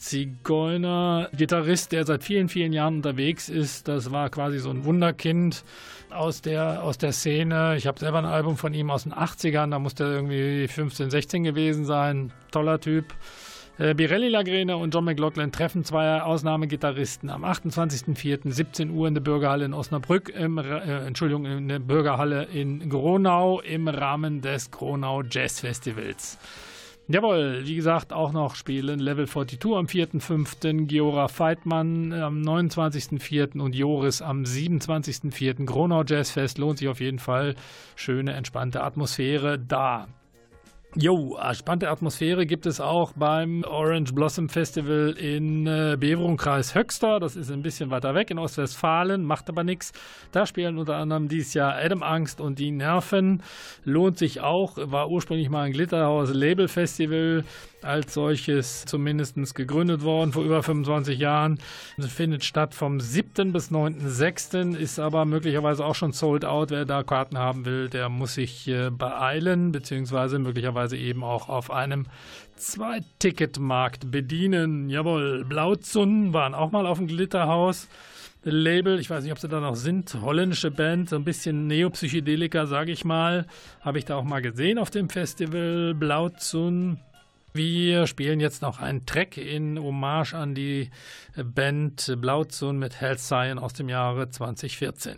Zigeuner, 0.01 1.29
Gitarrist, 1.31 1.91
der 1.91 2.05
seit 2.07 2.23
vielen, 2.23 2.49
vielen 2.49 2.73
Jahren 2.73 2.95
unterwegs 2.95 3.49
ist. 3.49 3.87
Das 3.87 4.11
war 4.11 4.31
quasi 4.31 4.57
so 4.57 4.71
ein 4.71 4.83
Wunderkind 4.83 5.63
aus 6.09 6.41
der, 6.41 6.81
aus 6.81 6.97
der 6.97 7.11
Szene. 7.11 7.75
Ich 7.77 7.85
habe 7.85 7.99
selber 7.99 8.17
ein 8.17 8.25
Album 8.25 8.57
von 8.57 8.73
ihm 8.73 8.89
aus 8.89 9.03
den 9.03 9.13
80ern, 9.13 9.69
da 9.69 9.77
muss 9.77 9.93
der 9.93 10.07
irgendwie 10.07 10.67
15, 10.67 11.11
16 11.11 11.43
gewesen 11.43 11.85
sein. 11.85 12.33
Toller 12.49 12.79
Typ. 12.79 13.13
Äh, 13.77 13.93
Birelli 13.93 14.27
Lagrene 14.27 14.75
und 14.75 14.91
John 14.91 15.05
McLaughlin 15.05 15.51
treffen 15.51 15.83
zwei 15.83 16.19
Ausnahmegitarristen 16.23 17.29
am 17.29 17.45
28.04. 17.45 18.51
17 18.51 18.89
Uhr 18.89 19.07
in 19.07 19.13
der 19.13 19.21
Bürgerhalle 19.21 19.65
in 19.65 19.75
Osnabrück, 19.75 20.29
im, 20.29 20.57
äh, 20.57 21.05
Entschuldigung, 21.05 21.45
in 21.45 21.67
der 21.67 21.79
Bürgerhalle 21.79 22.45
in 22.45 22.89
Gronau 22.89 23.61
im 23.61 23.87
Rahmen 23.87 24.41
des 24.41 24.71
Gronau 24.71 25.21
Jazz 25.21 25.59
Festivals. 25.59 26.39
Jawohl, 27.13 27.61
wie 27.65 27.75
gesagt, 27.75 28.13
auch 28.13 28.31
noch 28.31 28.55
spielen 28.55 28.99
Level 28.99 29.27
42 29.27 29.71
am 29.75 29.85
4.5., 29.85 30.85
Giora 30.87 31.27
Feitmann 31.27 32.13
am 32.13 32.41
29.4. 32.41 33.59
und 33.59 33.75
Joris 33.75 34.21
am 34.21 34.43
27.4. 34.43 35.65
Gronau 35.65 36.03
Jazzfest 36.05 36.57
lohnt 36.57 36.77
sich 36.77 36.87
auf 36.87 37.01
jeden 37.01 37.19
Fall. 37.19 37.55
Schöne, 37.95 38.33
entspannte 38.33 38.83
Atmosphäre 38.83 39.59
da. 39.59 40.07
Jo, 40.95 41.39
spannende 41.53 41.89
Atmosphäre 41.89 42.45
gibt 42.45 42.65
es 42.65 42.81
auch 42.81 43.13
beim 43.13 43.63
Orange 43.63 44.13
Blossom 44.13 44.49
Festival 44.49 45.11
in 45.17 45.65
äh, 45.65 45.95
Beverung, 45.97 46.35
Kreis 46.35 46.75
Höxter. 46.75 47.21
Das 47.21 47.37
ist 47.37 47.49
ein 47.49 47.61
bisschen 47.61 47.91
weiter 47.91 48.13
weg 48.13 48.29
in 48.29 48.37
Ostwestfalen, 48.37 49.23
macht 49.23 49.47
aber 49.47 49.63
nichts. 49.63 49.93
Da 50.33 50.45
spielen 50.45 50.77
unter 50.77 50.97
anderem 50.97 51.29
dieses 51.29 51.53
Jahr 51.53 51.75
Adam 51.75 52.03
Angst 52.03 52.41
und 52.41 52.59
die 52.59 52.71
Nerven. 52.71 53.41
Lohnt 53.85 54.17
sich 54.17 54.41
auch, 54.41 54.77
war 54.77 55.09
ursprünglich 55.09 55.49
mal 55.49 55.61
ein 55.61 55.71
Glitterhaus 55.71 56.33
Label 56.33 56.67
Festival 56.67 57.45
als 57.83 58.13
solches 58.13 58.85
zumindest 58.85 59.55
gegründet 59.55 60.03
worden 60.03 60.33
vor 60.33 60.43
über 60.43 60.61
25 60.61 61.17
Jahren. 61.17 61.57
Es 61.97 62.11
findet 62.11 62.43
statt 62.43 62.75
vom 62.75 62.99
7. 62.99 63.53
bis 63.53 63.71
9.6. 63.71 64.75
ist 64.75 64.99
aber 64.99 65.25
möglicherweise 65.25 65.85
auch 65.85 65.95
schon 65.95 66.11
sold 66.11 66.45
out. 66.45 66.69
Wer 66.69 66.85
da 66.85 67.01
Karten 67.01 67.39
haben 67.39 67.65
will, 67.65 67.89
der 67.89 68.09
muss 68.09 68.35
sich 68.35 68.67
äh, 68.67 68.91
beeilen, 68.91 69.71
beziehungsweise 69.71 70.37
möglicherweise 70.37 70.80
eben 70.91 71.23
auch 71.23 71.49
auf 71.49 71.71
einem 71.71 72.07
Zweiticketmarkt 72.55 74.11
bedienen. 74.11 74.89
Jawohl, 74.89 75.45
Blauzun 75.45 76.33
waren 76.33 76.53
auch 76.53 76.71
mal 76.71 76.85
auf 76.85 76.97
dem 76.97 77.07
Glitterhaus. 77.07 77.87
Label, 78.43 78.99
ich 78.99 79.09
weiß 79.09 79.23
nicht, 79.23 79.31
ob 79.31 79.39
sie 79.39 79.47
da 79.47 79.59
noch 79.59 79.75
sind, 79.75 80.15
holländische 80.19 80.71
Band, 80.71 81.09
so 81.09 81.15
ein 81.15 81.23
bisschen 81.23 81.67
Neopsychedelika, 81.67 82.65
sage 82.65 82.91
ich 82.91 83.05
mal, 83.05 83.45
habe 83.81 83.99
ich 83.99 84.05
da 84.05 84.15
auch 84.15 84.23
mal 84.23 84.41
gesehen 84.41 84.79
auf 84.79 84.89
dem 84.89 85.09
Festival 85.09 85.93
Blauzun. 85.93 86.99
Wir 87.53 88.07
spielen 88.07 88.39
jetzt 88.39 88.61
noch 88.61 88.79
einen 88.79 89.05
Track 89.05 89.37
in 89.37 89.77
Hommage 89.77 90.33
an 90.33 90.55
die 90.55 90.89
Band 91.35 92.15
Blauzun 92.17 92.79
mit 92.79 92.99
Health 92.99 93.19
Science 93.19 93.61
aus 93.61 93.73
dem 93.73 93.89
Jahre 93.89 94.29
2014. 94.29 95.17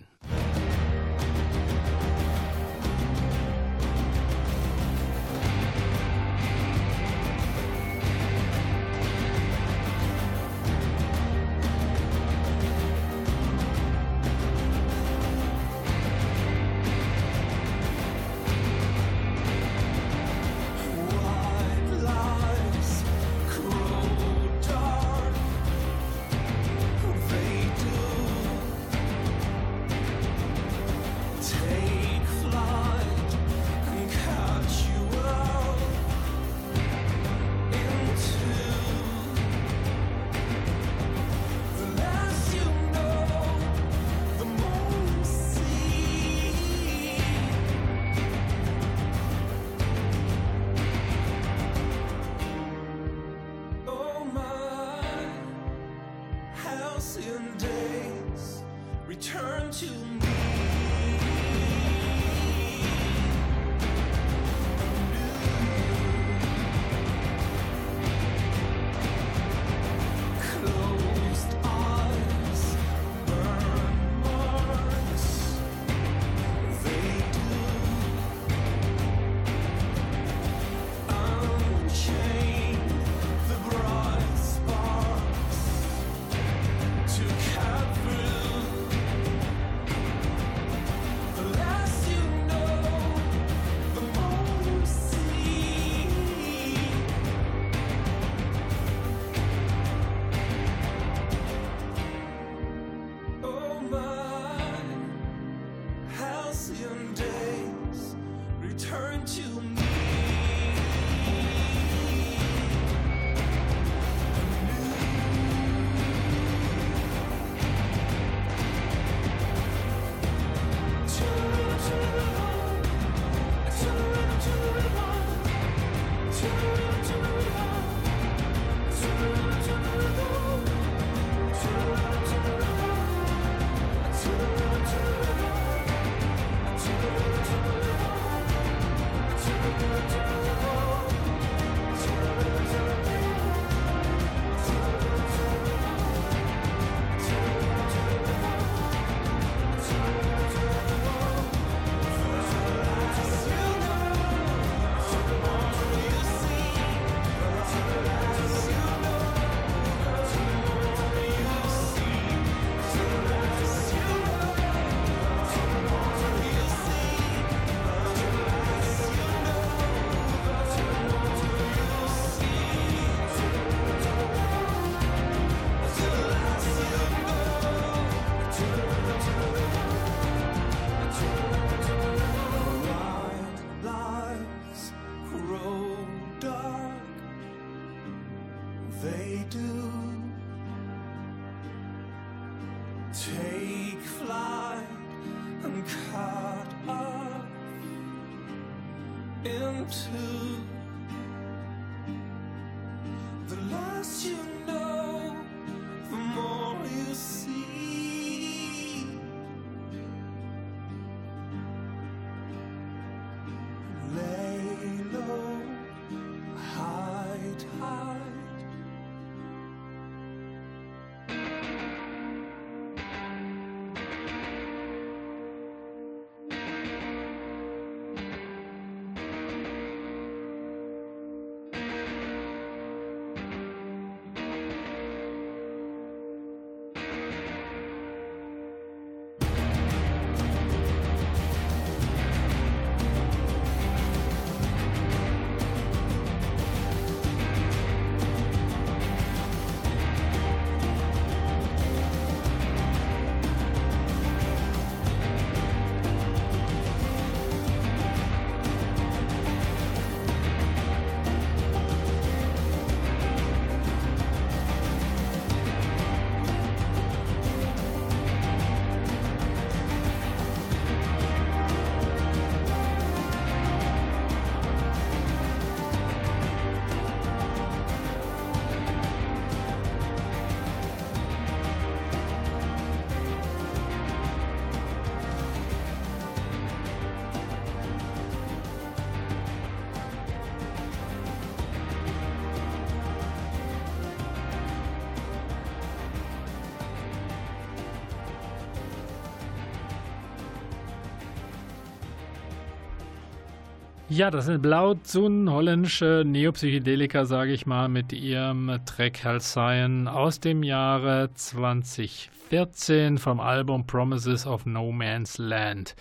Ja, 304.15 304.29
das 304.29 304.45
sind 304.45 304.61
Blauzun, 304.61 305.49
holländische 305.49 306.21
Neopsychedelika, 306.23 307.25
sage 307.25 307.51
ich 307.51 307.65
mal, 307.65 307.89
mit 307.89 308.13
ihrem 308.13 308.79
Track 308.85 309.23
Halcyon 309.23 310.07
aus 310.07 310.39
dem 310.39 310.61
Jahre 310.61 311.31
2014 311.33 313.17
vom 313.17 313.39
Album 313.39 313.87
Promises 313.87 314.45
of 314.45 314.67
No 314.67 314.91
Man's 314.91 315.39
Land. 315.39 315.95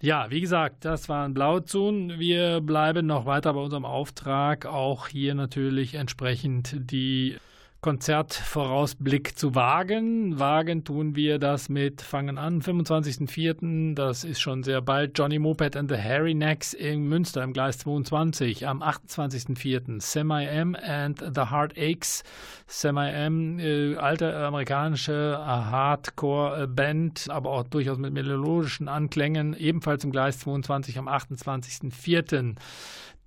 Ja, 0.00 0.30
wie 0.30 0.40
gesagt, 0.40 0.86
das 0.86 1.10
waren 1.10 1.34
Blauzun. 1.34 2.18
Wir 2.18 2.62
bleiben 2.62 3.04
noch 3.04 3.26
weiter 3.26 3.52
bei 3.52 3.60
unserem 3.60 3.84
Auftrag, 3.84 4.64
auch 4.64 5.08
hier 5.08 5.34
natürlich 5.34 5.94
entsprechend 5.94 6.90
die 6.90 7.36
Konzertvorausblick 7.82 9.36
zu 9.36 9.56
wagen. 9.56 10.38
Wagen 10.38 10.84
tun 10.84 11.16
wir 11.16 11.40
das 11.40 11.68
mit, 11.68 12.00
fangen 12.00 12.38
an, 12.38 12.62
25.04., 12.62 13.96
das 13.96 14.22
ist 14.22 14.40
schon 14.40 14.62
sehr 14.62 14.80
bald, 14.80 15.18
Johnny 15.18 15.40
Moped 15.40 15.76
and 15.76 15.90
the 15.90 15.96
Harry 15.96 16.32
Necks 16.32 16.74
in 16.74 17.08
Münster 17.08 17.42
im 17.42 17.52
Gleis 17.52 17.78
22. 17.78 18.68
Am 18.68 18.84
28.04. 18.84 20.00
Semi 20.00 20.44
M 20.44 20.76
and 20.80 21.18
the 21.18 21.50
Heart 21.50 21.76
Aches. 21.76 22.22
Semi 22.68 23.10
M, 23.10 23.58
äh, 23.58 23.96
alte 23.96 24.32
amerikanische 24.36 25.36
äh, 25.40 25.44
Hardcore-Band, 25.44 27.30
aber 27.30 27.50
auch 27.50 27.64
durchaus 27.64 27.98
mit 27.98 28.12
melodischen 28.12 28.86
Anklängen, 28.86 29.54
ebenfalls 29.54 30.04
im 30.04 30.12
Gleis 30.12 30.38
22 30.38 30.98
am 30.98 31.08
28.04. 31.08 32.54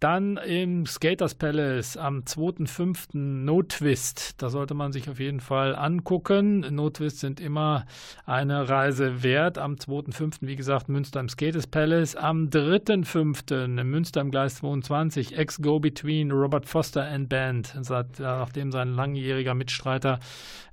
Dann 0.02 0.36
im 0.36 0.86
Skaters 0.86 1.36
Palace 1.36 1.96
am 1.96 2.20
2.5. 2.20 3.18
No 3.18 3.64
Twist. 3.64 4.42
Da 4.42 4.50
sollte 4.50 4.74
man 4.74 4.92
sich 4.92 5.10
auf 5.10 5.20
jeden 5.20 5.40
Fall 5.40 5.74
angucken. 5.74 6.66
No 6.76 6.90
Twist 6.90 7.22
sind 7.22 7.40
immer 7.40 7.86
eine 8.26 8.68
Reise 8.68 9.24
wert. 9.24 9.58
Am 9.58 9.76
2.5. 9.76 10.40
wie 10.42 10.58
gesagt 10.58 10.90
Münster 10.90 11.22
im 11.22 11.30
Skaters 11.30 11.68
Palace. 11.68 12.18
Am 12.18 12.50
3.5. 12.50 13.84
Münster 13.84 14.20
im 14.20 14.32
Gleis 14.32 14.56
22. 14.56 15.38
Ex-Go-Between 15.38 16.32
Robert 16.32 16.66
Foster 16.66 17.06
and 17.06 17.30
Band. 17.30 17.74
Seit, 17.80 18.20
nachdem 18.20 18.74
sein 18.74 18.96
langjähriger 18.96 19.54
Mitstreiter 19.54 20.20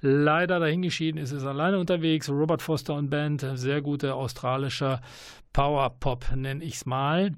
leider 0.01 0.59
dahingeschieden 0.59 1.21
ist, 1.21 1.31
ist 1.31 1.47
alleine 1.47 1.79
unterwegs. 1.79 2.29
Robert 2.29 2.61
Foster 2.61 2.95
und 2.95 3.09
Band. 3.09 3.47
Sehr 3.55 3.83
guter 3.83 4.17
australischer 4.17 5.01
Power-Pop, 5.53 6.35
nenne 6.35 6.65
ich 6.65 6.75
es 6.75 6.87
mal. 6.87 7.37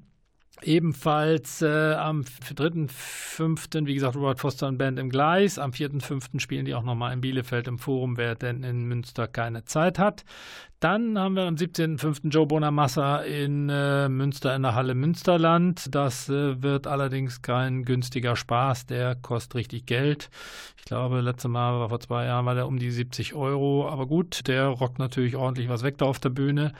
Ebenfalls 0.61 1.61
äh, 1.61 1.93
am 1.93 2.21
3.5., 2.21 3.85
wie 3.85 3.93
gesagt, 3.93 4.15
Robert 4.15 4.39
Foster 4.39 4.67
und 4.67 4.77
Band 4.77 4.99
im 4.99 5.09
Gleis. 5.09 5.59
Am 5.59 5.71
4.5. 5.71 6.39
spielen 6.39 6.65
die 6.65 6.73
auch 6.73 6.83
nochmal 6.83 7.11
in 7.13 7.21
Bielefeld 7.21 7.67
im 7.67 7.77
Forum, 7.77 8.15
wer 8.17 8.35
denn 8.35 8.63
in 8.63 8.85
Münster 8.85 9.27
keine 9.27 9.65
Zeit 9.65 9.99
hat. 9.99 10.23
Dann 10.85 11.17
haben 11.17 11.35
wir 11.35 11.45
am 11.45 11.55
17.05. 11.55 12.29
Joe 12.29 12.45
Bonamassa 12.45 13.21
in 13.21 13.69
äh, 13.69 14.07
Münster 14.07 14.55
in 14.55 14.61
der 14.61 14.75
Halle 14.75 14.93
Münsterland. 14.93 15.95
Das 15.95 16.29
äh, 16.29 16.61
wird 16.61 16.85
allerdings 16.85 17.41
kein 17.41 17.85
günstiger 17.85 18.35
Spaß, 18.35 18.85
der 18.85 19.15
kostet 19.15 19.55
richtig 19.55 19.87
Geld. 19.87 20.29
Ich 20.77 20.85
glaube, 20.85 21.21
letztes 21.21 21.49
Mal 21.49 21.79
war 21.79 21.89
vor 21.89 21.99
zwei 21.99 22.25
Jahren 22.25 22.45
war 22.45 22.53
der 22.53 22.67
um 22.67 22.77
die 22.77 22.91
70 22.91 23.33
Euro. 23.33 23.89
Aber 23.89 24.05
gut, 24.05 24.47
der 24.47 24.67
rockt 24.67 24.99
natürlich 24.99 25.35
ordentlich 25.35 25.69
was 25.69 25.81
weg 25.81 25.97
da 25.97 26.05
auf 26.05 26.19
der 26.19 26.29
Bühne. 26.29 26.73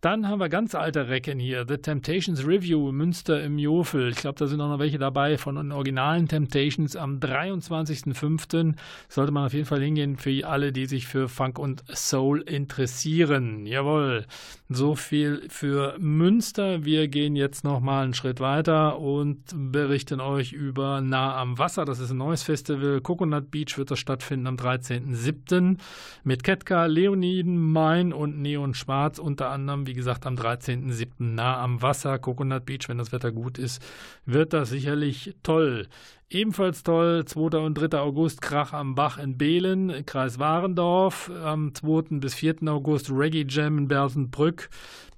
Dann 0.00 0.28
haben 0.28 0.38
wir 0.38 0.50
ganz 0.50 0.74
alte 0.74 1.08
Recken 1.08 1.38
hier. 1.38 1.64
The 1.66 1.78
Temptations 1.78 2.46
Review 2.46 2.92
Münster 2.92 3.42
im 3.42 3.56
Jofel. 3.56 4.10
Ich 4.10 4.16
glaube, 4.16 4.38
da 4.38 4.48
sind 4.48 4.60
auch 4.60 4.68
noch 4.68 4.78
welche 4.78 4.98
dabei 4.98 5.38
von 5.38 5.54
den 5.54 5.72
originalen 5.72 6.28
Temptations. 6.28 6.94
Am 6.94 7.20
23.05. 7.20 8.74
sollte 9.08 9.32
man 9.32 9.46
auf 9.46 9.54
jeden 9.54 9.64
Fall 9.64 9.80
hingehen 9.80 10.16
für 10.16 10.46
alle, 10.46 10.72
die 10.72 10.84
sich 10.84 11.06
für 11.06 11.28
Funk 11.28 11.58
und 11.58 11.84
Soul 11.96 12.42
interessieren. 12.42 13.43
Jawohl, 13.66 14.26
so 14.68 14.94
viel 14.94 15.42
für 15.48 15.96
Münster. 15.98 16.84
Wir 16.84 17.08
gehen 17.08 17.36
jetzt 17.36 17.64
noch 17.64 17.80
mal 17.80 18.04
einen 18.04 18.14
Schritt 18.14 18.40
weiter 18.40 18.98
und 18.98 19.42
berichten 19.54 20.20
euch 20.20 20.52
über 20.52 21.00
Nah 21.00 21.36
am 21.36 21.58
Wasser. 21.58 21.84
Das 21.84 21.98
ist 21.98 22.10
ein 22.10 22.18
neues 22.18 22.42
Festival. 22.42 23.00
Coconut 23.00 23.50
Beach 23.50 23.76
wird 23.76 23.90
das 23.90 23.98
stattfinden 23.98 24.46
am 24.46 24.56
13.07. 24.56 25.78
mit 26.22 26.44
Ketka, 26.44 26.86
Leoniden, 26.86 27.58
Main 27.58 28.12
und 28.12 28.40
Neon 28.40 28.74
Schwarz. 28.74 29.18
Unter 29.18 29.50
anderem, 29.50 29.86
wie 29.86 29.94
gesagt, 29.94 30.26
am 30.26 30.36
13.07. 30.36 31.08
nah 31.18 31.60
am 31.60 31.82
Wasser. 31.82 32.18
Coconut 32.18 32.66
Beach, 32.66 32.88
wenn 32.88 32.98
das 32.98 33.12
Wetter 33.12 33.32
gut 33.32 33.58
ist, 33.58 33.82
wird 34.26 34.52
das 34.52 34.70
sicherlich 34.70 35.34
toll. 35.42 35.88
Ebenfalls 36.34 36.82
toll, 36.82 37.24
2. 37.24 37.58
und 37.58 37.74
3. 37.74 37.96
August 38.00 38.42
Krach 38.42 38.72
am 38.72 38.96
Bach 38.96 39.18
in 39.18 39.38
Behlen, 39.38 40.04
Kreis 40.04 40.40
Warendorf. 40.40 41.30
Am 41.30 41.72
2. 41.72 42.18
bis 42.18 42.34
4. 42.34 42.56
August 42.66 43.08
Reggae 43.08 43.46
Jam 43.48 43.78
in 43.78 43.86
Bersenbrück 43.86 44.68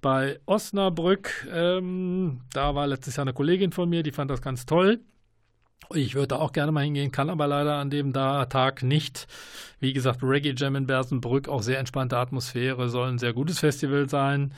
bei 0.02 0.38
Osnabrück. 0.44 1.48
Ähm, 1.50 2.42
da 2.52 2.74
war 2.74 2.86
letztes 2.86 3.16
Jahr 3.16 3.24
eine 3.24 3.32
Kollegin 3.32 3.72
von 3.72 3.88
mir, 3.88 4.02
die 4.02 4.12
fand 4.12 4.30
das 4.30 4.42
ganz 4.42 4.66
toll. 4.66 5.00
Ich 5.94 6.14
würde 6.16 6.38
auch 6.38 6.52
gerne 6.52 6.70
mal 6.70 6.84
hingehen, 6.84 7.12
kann 7.12 7.30
aber 7.30 7.46
leider 7.46 7.76
an 7.76 7.88
dem 7.88 8.12
Tag 8.12 8.82
nicht. 8.82 9.26
Wie 9.79 9.93
gesagt, 9.93 10.22
Reggae 10.22 10.55
Jam 10.57 10.74
in 10.74 10.87
Bersenbrück, 10.87 11.49
auch 11.49 11.62
sehr 11.62 11.79
entspannte 11.79 12.16
Atmosphäre, 12.16 12.89
soll 12.89 13.09
ein 13.09 13.18
sehr 13.18 13.35
gutes 13.35 13.59
Festival 13.59 14.09
sein. 14.09 14.53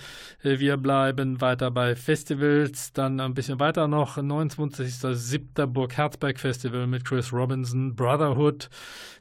Äh, 0.44 0.60
wir 0.60 0.76
bleiben 0.76 1.40
weiter 1.40 1.72
bei 1.72 1.96
Festivals, 1.96 2.92
dann 2.92 3.18
ein 3.18 3.34
bisschen 3.34 3.58
weiter 3.58 3.88
noch, 3.88 4.16
29.07. 4.16 5.66
Burg 5.66 5.96
Herzberg 5.96 6.38
Festival 6.38 6.86
mit 6.86 7.04
Chris 7.04 7.32
Robinson, 7.32 7.96
Brotherhood. 7.96 8.70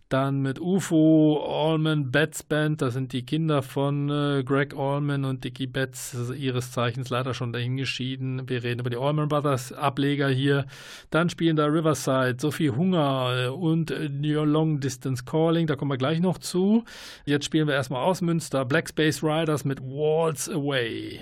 Dann 0.10 0.42
mit 0.42 0.62
UFO, 0.62 1.44
Allman 1.46 2.12
Betts 2.12 2.42
Band, 2.42 2.82
das 2.82 2.94
sind 2.94 3.12
die 3.12 3.26
Kinder 3.26 3.62
von 3.62 4.10
äh, 4.10 4.44
Greg 4.44 4.74
Allman 4.74 5.26
und 5.26 5.44
Dickie 5.44 5.68
Betts, 5.68 6.16
ihres 6.34 6.72
Zeichens 6.72 7.10
leider 7.10 7.34
schon 7.34 7.52
dahingeschieden. 7.52 8.48
Wir 8.48 8.64
reden 8.64 8.80
über 8.80 8.90
die 8.90 8.96
Allman 8.96 9.28
Brothers 9.28 9.74
Ableger 9.74 10.30
hier. 10.30 10.66
Dann 11.10 11.30
spielen 11.30 11.58
da 11.58 11.66
Riverside, 11.66 12.38
Sophie 12.40 12.70
Hunger 12.70 13.48
äh, 13.48 13.48
und 13.50 13.92
äh, 13.92 14.10
Your 14.24 14.46
Long 14.46 14.80
Distance 14.80 15.26
Calling, 15.26 15.68
da 15.68 15.76
kommen 15.76 15.92
wir 15.92 15.98
gleich 15.98 16.22
noch 16.22 16.38
zu. 16.38 16.86
Jetzt 17.26 17.44
spielen 17.44 17.68
wir 17.68 17.76
erstmal 17.76 18.04
aus 18.04 18.22
Münster 18.22 18.64
Black 18.64 18.88
Space 18.88 19.22
Riders 19.22 19.66
mit 19.66 19.82
Walls 19.82 20.50
Away. 20.50 21.20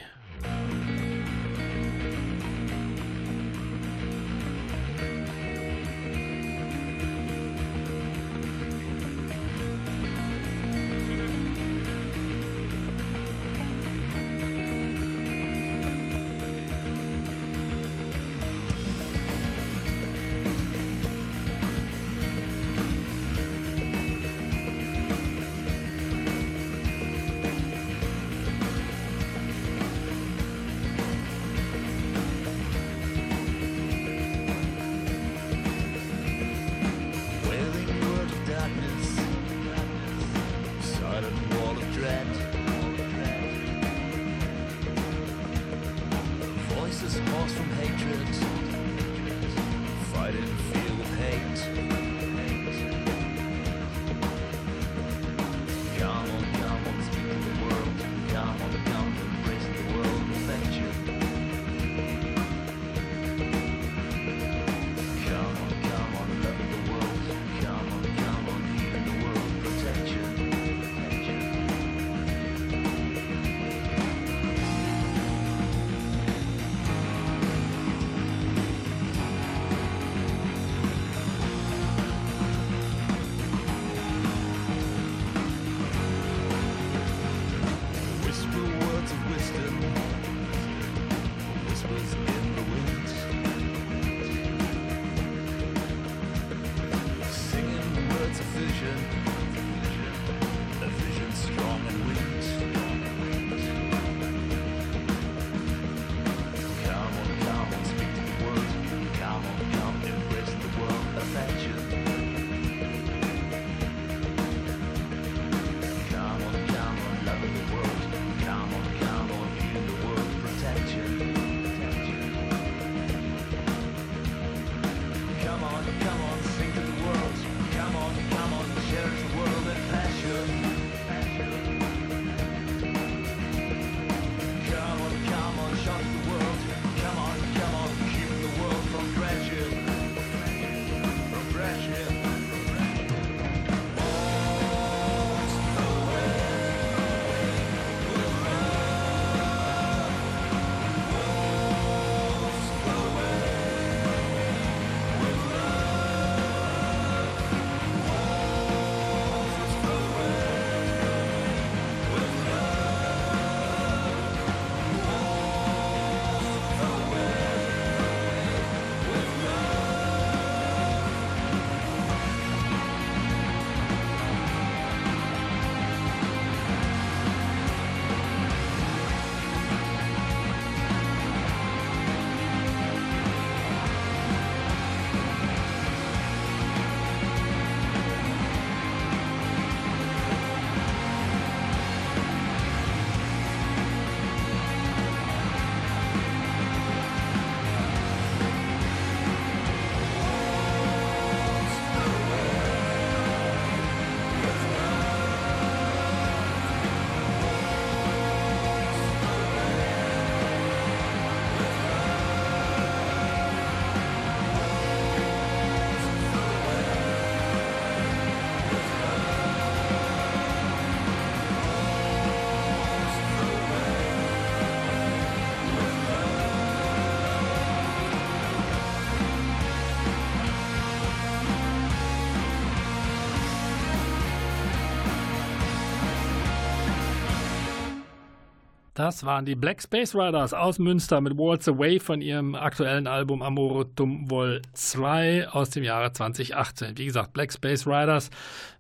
Das 239.06 239.24
waren 239.24 239.46
die 239.46 239.54
Black 239.54 239.84
Space 239.84 240.16
Riders 240.16 240.52
aus 240.56 240.80
Münster 240.80 241.22
mit 241.22 241.38
Waltz 241.38 241.68
Away 241.68 242.00
von 242.00 242.22
ihrem 242.22 242.56
aktuellen 242.56 243.06
Album 243.06 243.44
Amore 243.44 243.94
Tum 243.94 244.32
Vol 244.32 244.64
2 244.74 245.50
aus 245.50 245.70
dem 245.70 245.84
Jahre 245.84 246.12
2018. 246.12 246.98
Wie 246.98 247.06
gesagt, 247.06 247.32
Black 247.32 247.54
Space 247.54 247.86
Riders 247.86 248.32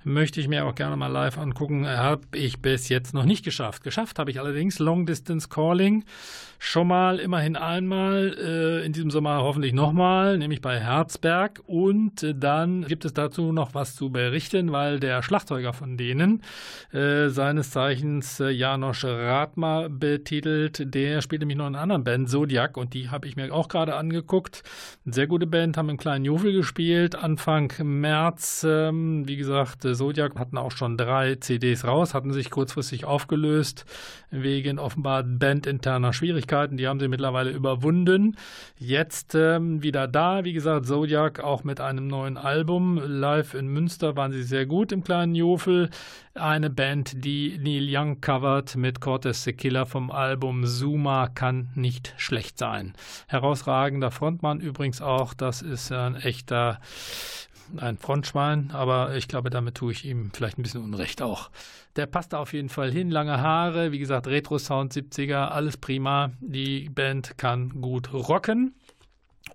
möchte 0.06 0.39
ich 0.39 0.47
mir 0.47 0.66
auch 0.66 0.76
gerne 0.76 0.95
mal 0.95 1.08
live 1.08 1.38
angucken. 1.38 1.88
Habe 1.88 2.24
ich 2.34 2.62
bis 2.62 2.89
jetzt 2.89 3.14
noch 3.14 3.26
nicht 3.26 3.43
geschafft. 3.43 3.84
Geschafft 3.84 4.20
habe 4.20 4.32
ich 4.32 4.39
allerdings 4.39 4.80
Long 4.80 5.06
Distance 5.06 5.49
Calling. 5.49 6.06
Schon 6.58 6.88
mal, 6.88 7.20
immerhin 7.20 7.58
einmal, 7.58 8.36
äh, 8.39 8.86
in 8.86 8.93
diesem 8.93 9.12
Sommer 9.12 9.43
hoffentlich 9.43 9.74
nochmal, 9.74 10.38
nämlich 10.38 10.62
bei 10.62 10.80
Herzberg. 10.80 11.62
Und 11.68 12.24
äh, 12.24 12.34
dann 12.34 12.86
gibt 12.86 13.03
es 13.03 13.14
dazu 13.14 13.51
noch 13.51 13.74
was 13.74 13.95
zu 13.95 14.10
berichten, 14.10 14.72
weil 14.72 14.99
der 14.99 15.22
Schlagzeuger 15.22 15.74
von 15.74 15.97
denen, 15.97 16.41
äh, 16.93 17.28
seines 17.28 17.72
Zeichens 17.72 18.39
äh, 18.39 18.49
Janosch 18.49 19.03
Radma 19.03 19.88
betitelt, 19.89 20.93
der 20.93 21.22
spielt 21.22 21.41
nämlich 21.41 21.58
noch 21.58 21.68
in 21.68 21.76
einer 21.76 21.84
anderen 21.84 22.03
Band, 22.03 22.30
Zodiac, 22.30 22.78
und 22.78 22.93
die 22.93 23.10
habe 23.10 23.28
ich 23.28 23.36
mir 23.36 23.53
auch 23.53 23.68
gerade 23.68 23.95
angeguckt. 23.95 24.64
Eine 25.06 25.14
sehr 25.14 25.28
gute 25.28 25.47
Band, 25.47 25.78
haben 25.78 25.89
im 25.89 25.97
kleinen 25.97 26.26
Jofel 26.26 26.53
gespielt, 26.53 27.16
Anfang 27.16 27.74
März, 27.84 28.66
ähm, 28.68 29.28
wie 29.28 29.36
gesagt, 29.36 29.84
Zodiac 29.96 30.38
hatten 30.38 30.58
auch 30.58 30.72
schon 30.72 30.98
drei 30.98 31.36
CDs 31.36 31.86
raus, 31.86 32.14
hatten 32.14 32.34
sich 32.34 32.52
kurzfristig 32.52 33.06
aufgelöst 33.06 33.86
wegen 34.30 34.80
offenbar 34.80 35.24
bandinterner 35.24 36.14
Schwierigkeiten. 36.14 36.78
Die 36.78 36.88
haben 36.88 37.00
sie 37.00 37.08
mittlerweile 37.08 37.52
überwunden. 37.52 38.38
Jetzt 38.78 39.36
ähm, 39.36 39.82
wieder 39.82 40.08
da, 40.08 40.43
wie 40.43 40.54
gesagt, 40.54 40.86
Zodiac 40.86 41.39
auch 41.39 41.64
mit 41.64 41.80
einem 41.80 42.08
neuen 42.08 42.38
Album. 42.38 42.98
Live 42.98 43.54
in 43.54 43.68
Münster 43.68 44.16
waren 44.16 44.32
sie 44.32 44.43
sehr 44.43 44.66
gut 44.66 44.91
im 44.91 45.04
kleinen 45.04 45.36
Jofel. 45.36 45.89
Eine 46.34 46.70
Band, 46.70 47.24
die 47.24 47.58
Neil 47.58 47.88
Young 47.89 48.20
covert 48.20 48.76
mit 48.76 49.00
Cortes 49.00 49.46
the 49.46 49.54
Killer 49.54 49.86
vom 49.86 50.12
Album 50.12 50.66
Zuma 50.66 51.30
kann 51.30 51.70
nicht 51.76 52.14
schlecht 52.18 52.58
sein. 52.58 52.93
Herausragender 53.28 54.12
Frontmann 54.12 54.60
übrigens 54.60 55.02
auch, 55.02 55.34
das 55.34 55.62
ist 55.62 55.91
ein 55.91 56.16
echter 56.16 56.80
ein 57.78 57.97
Frontschwein, 57.97 58.72
aber 58.72 59.16
ich 59.16 59.28
glaube, 59.28 59.49
damit 59.49 59.76
tue 59.76 59.91
ich 59.91 60.05
ihm 60.05 60.32
vielleicht 60.34 60.57
ein 60.57 60.63
bisschen 60.63 60.84
Unrecht 60.84 61.22
auch. 61.22 61.49
Der 61.95 62.05
passt 62.05 62.34
da 62.34 62.39
auf 62.39 62.53
jeden 62.53 62.70
Fall 62.70 62.91
hin, 62.91 63.09
lange 63.09 63.39
Haare, 63.39 63.91
wie 63.91 63.99
gesagt, 63.99 64.28
Retro-Sound 64.28 64.93
70er, 64.93 65.47
alles 65.47 65.78
prima. 65.78 66.32
Die 66.41 66.89
Band 66.89 67.38
kann 67.38 67.82
gut 67.82 68.13
rocken. 68.13 68.76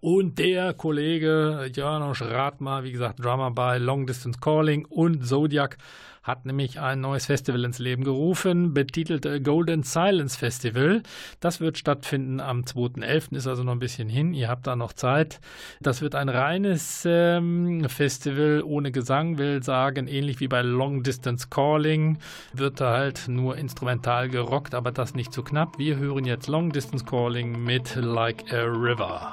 Und 0.01 0.39
der 0.39 0.73
Kollege 0.73 1.71
Janos 1.75 2.23
Radma, 2.23 2.83
wie 2.85 2.93
gesagt, 2.93 3.23
Drummer 3.23 3.51
bei 3.51 3.77
Long 3.77 4.07
Distance 4.07 4.41
Calling 4.41 4.87
und 4.87 5.27
Zodiac, 5.27 5.77
hat 6.23 6.47
nämlich 6.47 6.81
ein 6.81 7.01
neues 7.01 7.27
Festival 7.27 7.65
ins 7.65 7.79
Leben 7.79 8.05
gerufen, 8.05 8.73
betitelt 8.73 9.45
Golden 9.45 9.83
Silence 9.83 10.39
Festival. 10.39 11.03
Das 11.41 11.61
wird 11.61 11.79
stattfinden 11.79 12.41
am 12.41 12.63
2.11., 12.63 13.37
ist 13.37 13.47
also 13.47 13.63
noch 13.63 13.73
ein 13.73 13.79
bisschen 13.79 14.09
hin. 14.09 14.33
Ihr 14.33 14.49
habt 14.49 14.67
da 14.67 14.77
noch 14.77 14.93
Zeit. 14.93 15.41
Das 15.81 16.03
wird 16.03 16.15
ein 16.15 16.29
reines 16.29 17.05
ähm, 17.07 17.87
Festival 17.89 18.63
ohne 18.65 18.93
Gesang, 18.93 19.39
will 19.39 19.63
sagen, 19.63 20.09
ähnlich 20.09 20.41
wie 20.41 20.49
bei 20.49 20.63
Long 20.63 21.03
Distance 21.03 21.49
Calling, 21.51 22.19
wird 22.53 22.81
da 22.81 22.93
halt 22.93 23.29
nur 23.29 23.57
instrumental 23.57 24.29
gerockt, 24.29 24.75
aber 24.75 24.93
das 24.93 25.15
nicht 25.15 25.33
zu 25.33 25.43
knapp. 25.43 25.79
Wir 25.79 25.97
hören 25.97 26.25
jetzt 26.25 26.49
Long 26.49 26.71
Distance 26.71 27.05
Calling 27.05 27.65
mit 27.65 27.97
Like 27.97 28.53
a 28.53 28.65
River. 28.65 29.33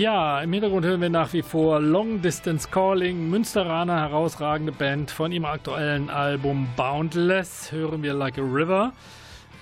Ja, 0.00 0.40
im 0.40 0.50
Hintergrund 0.54 0.86
hören 0.86 1.02
wir 1.02 1.10
nach 1.10 1.34
wie 1.34 1.42
vor 1.42 1.78
Long 1.78 2.22
Distance 2.22 2.66
Calling, 2.70 3.28
Münsteraner 3.28 4.00
herausragende 4.00 4.72
Band. 4.72 5.10
Von 5.10 5.30
ihrem 5.30 5.44
aktuellen 5.44 6.08
Album 6.08 6.68
Boundless 6.74 7.70
hören 7.70 8.02
wir 8.02 8.14
Like 8.14 8.38
a 8.38 8.40
River. 8.40 8.94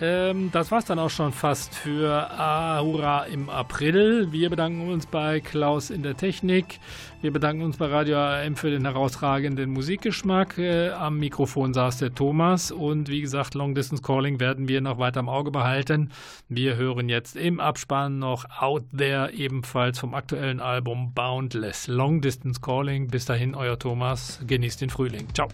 Ähm, 0.00 0.50
das 0.52 0.70
war's 0.70 0.84
dann 0.84 0.98
auch 0.98 1.10
schon 1.10 1.32
fast 1.32 1.74
für 1.74 2.30
Ahura 2.30 3.24
im 3.24 3.50
April. 3.50 4.30
Wir 4.30 4.48
bedanken 4.48 4.88
uns 4.88 5.06
bei 5.06 5.40
Klaus 5.40 5.90
in 5.90 6.02
der 6.02 6.16
Technik. 6.16 6.78
Wir 7.20 7.32
bedanken 7.32 7.62
uns 7.62 7.78
bei 7.78 7.86
Radio 7.86 8.16
AM 8.18 8.54
für 8.54 8.70
den 8.70 8.84
herausragenden 8.84 9.70
Musikgeschmack. 9.70 10.56
Äh, 10.58 10.90
am 10.90 11.18
Mikrofon 11.18 11.74
saß 11.74 11.98
der 11.98 12.14
Thomas 12.14 12.70
und 12.70 13.08
wie 13.08 13.20
gesagt, 13.20 13.54
Long 13.54 13.74
Distance 13.74 14.02
Calling 14.02 14.38
werden 14.38 14.68
wir 14.68 14.80
noch 14.80 14.98
weiter 14.98 15.18
im 15.18 15.28
Auge 15.28 15.50
behalten. 15.50 16.10
Wir 16.48 16.76
hören 16.76 17.08
jetzt 17.08 17.36
im 17.36 17.58
Abspann 17.58 18.20
noch 18.20 18.44
Out 18.60 18.84
There, 18.96 19.32
ebenfalls 19.32 19.98
vom 19.98 20.14
aktuellen 20.14 20.60
Album 20.60 21.12
Boundless. 21.12 21.88
Long 21.88 22.20
Distance 22.20 22.60
Calling. 22.60 23.08
Bis 23.08 23.24
dahin, 23.24 23.56
euer 23.56 23.78
Thomas. 23.78 24.40
Genießt 24.46 24.80
den 24.80 24.90
Frühling. 24.90 25.26
Ciao. 25.34 25.48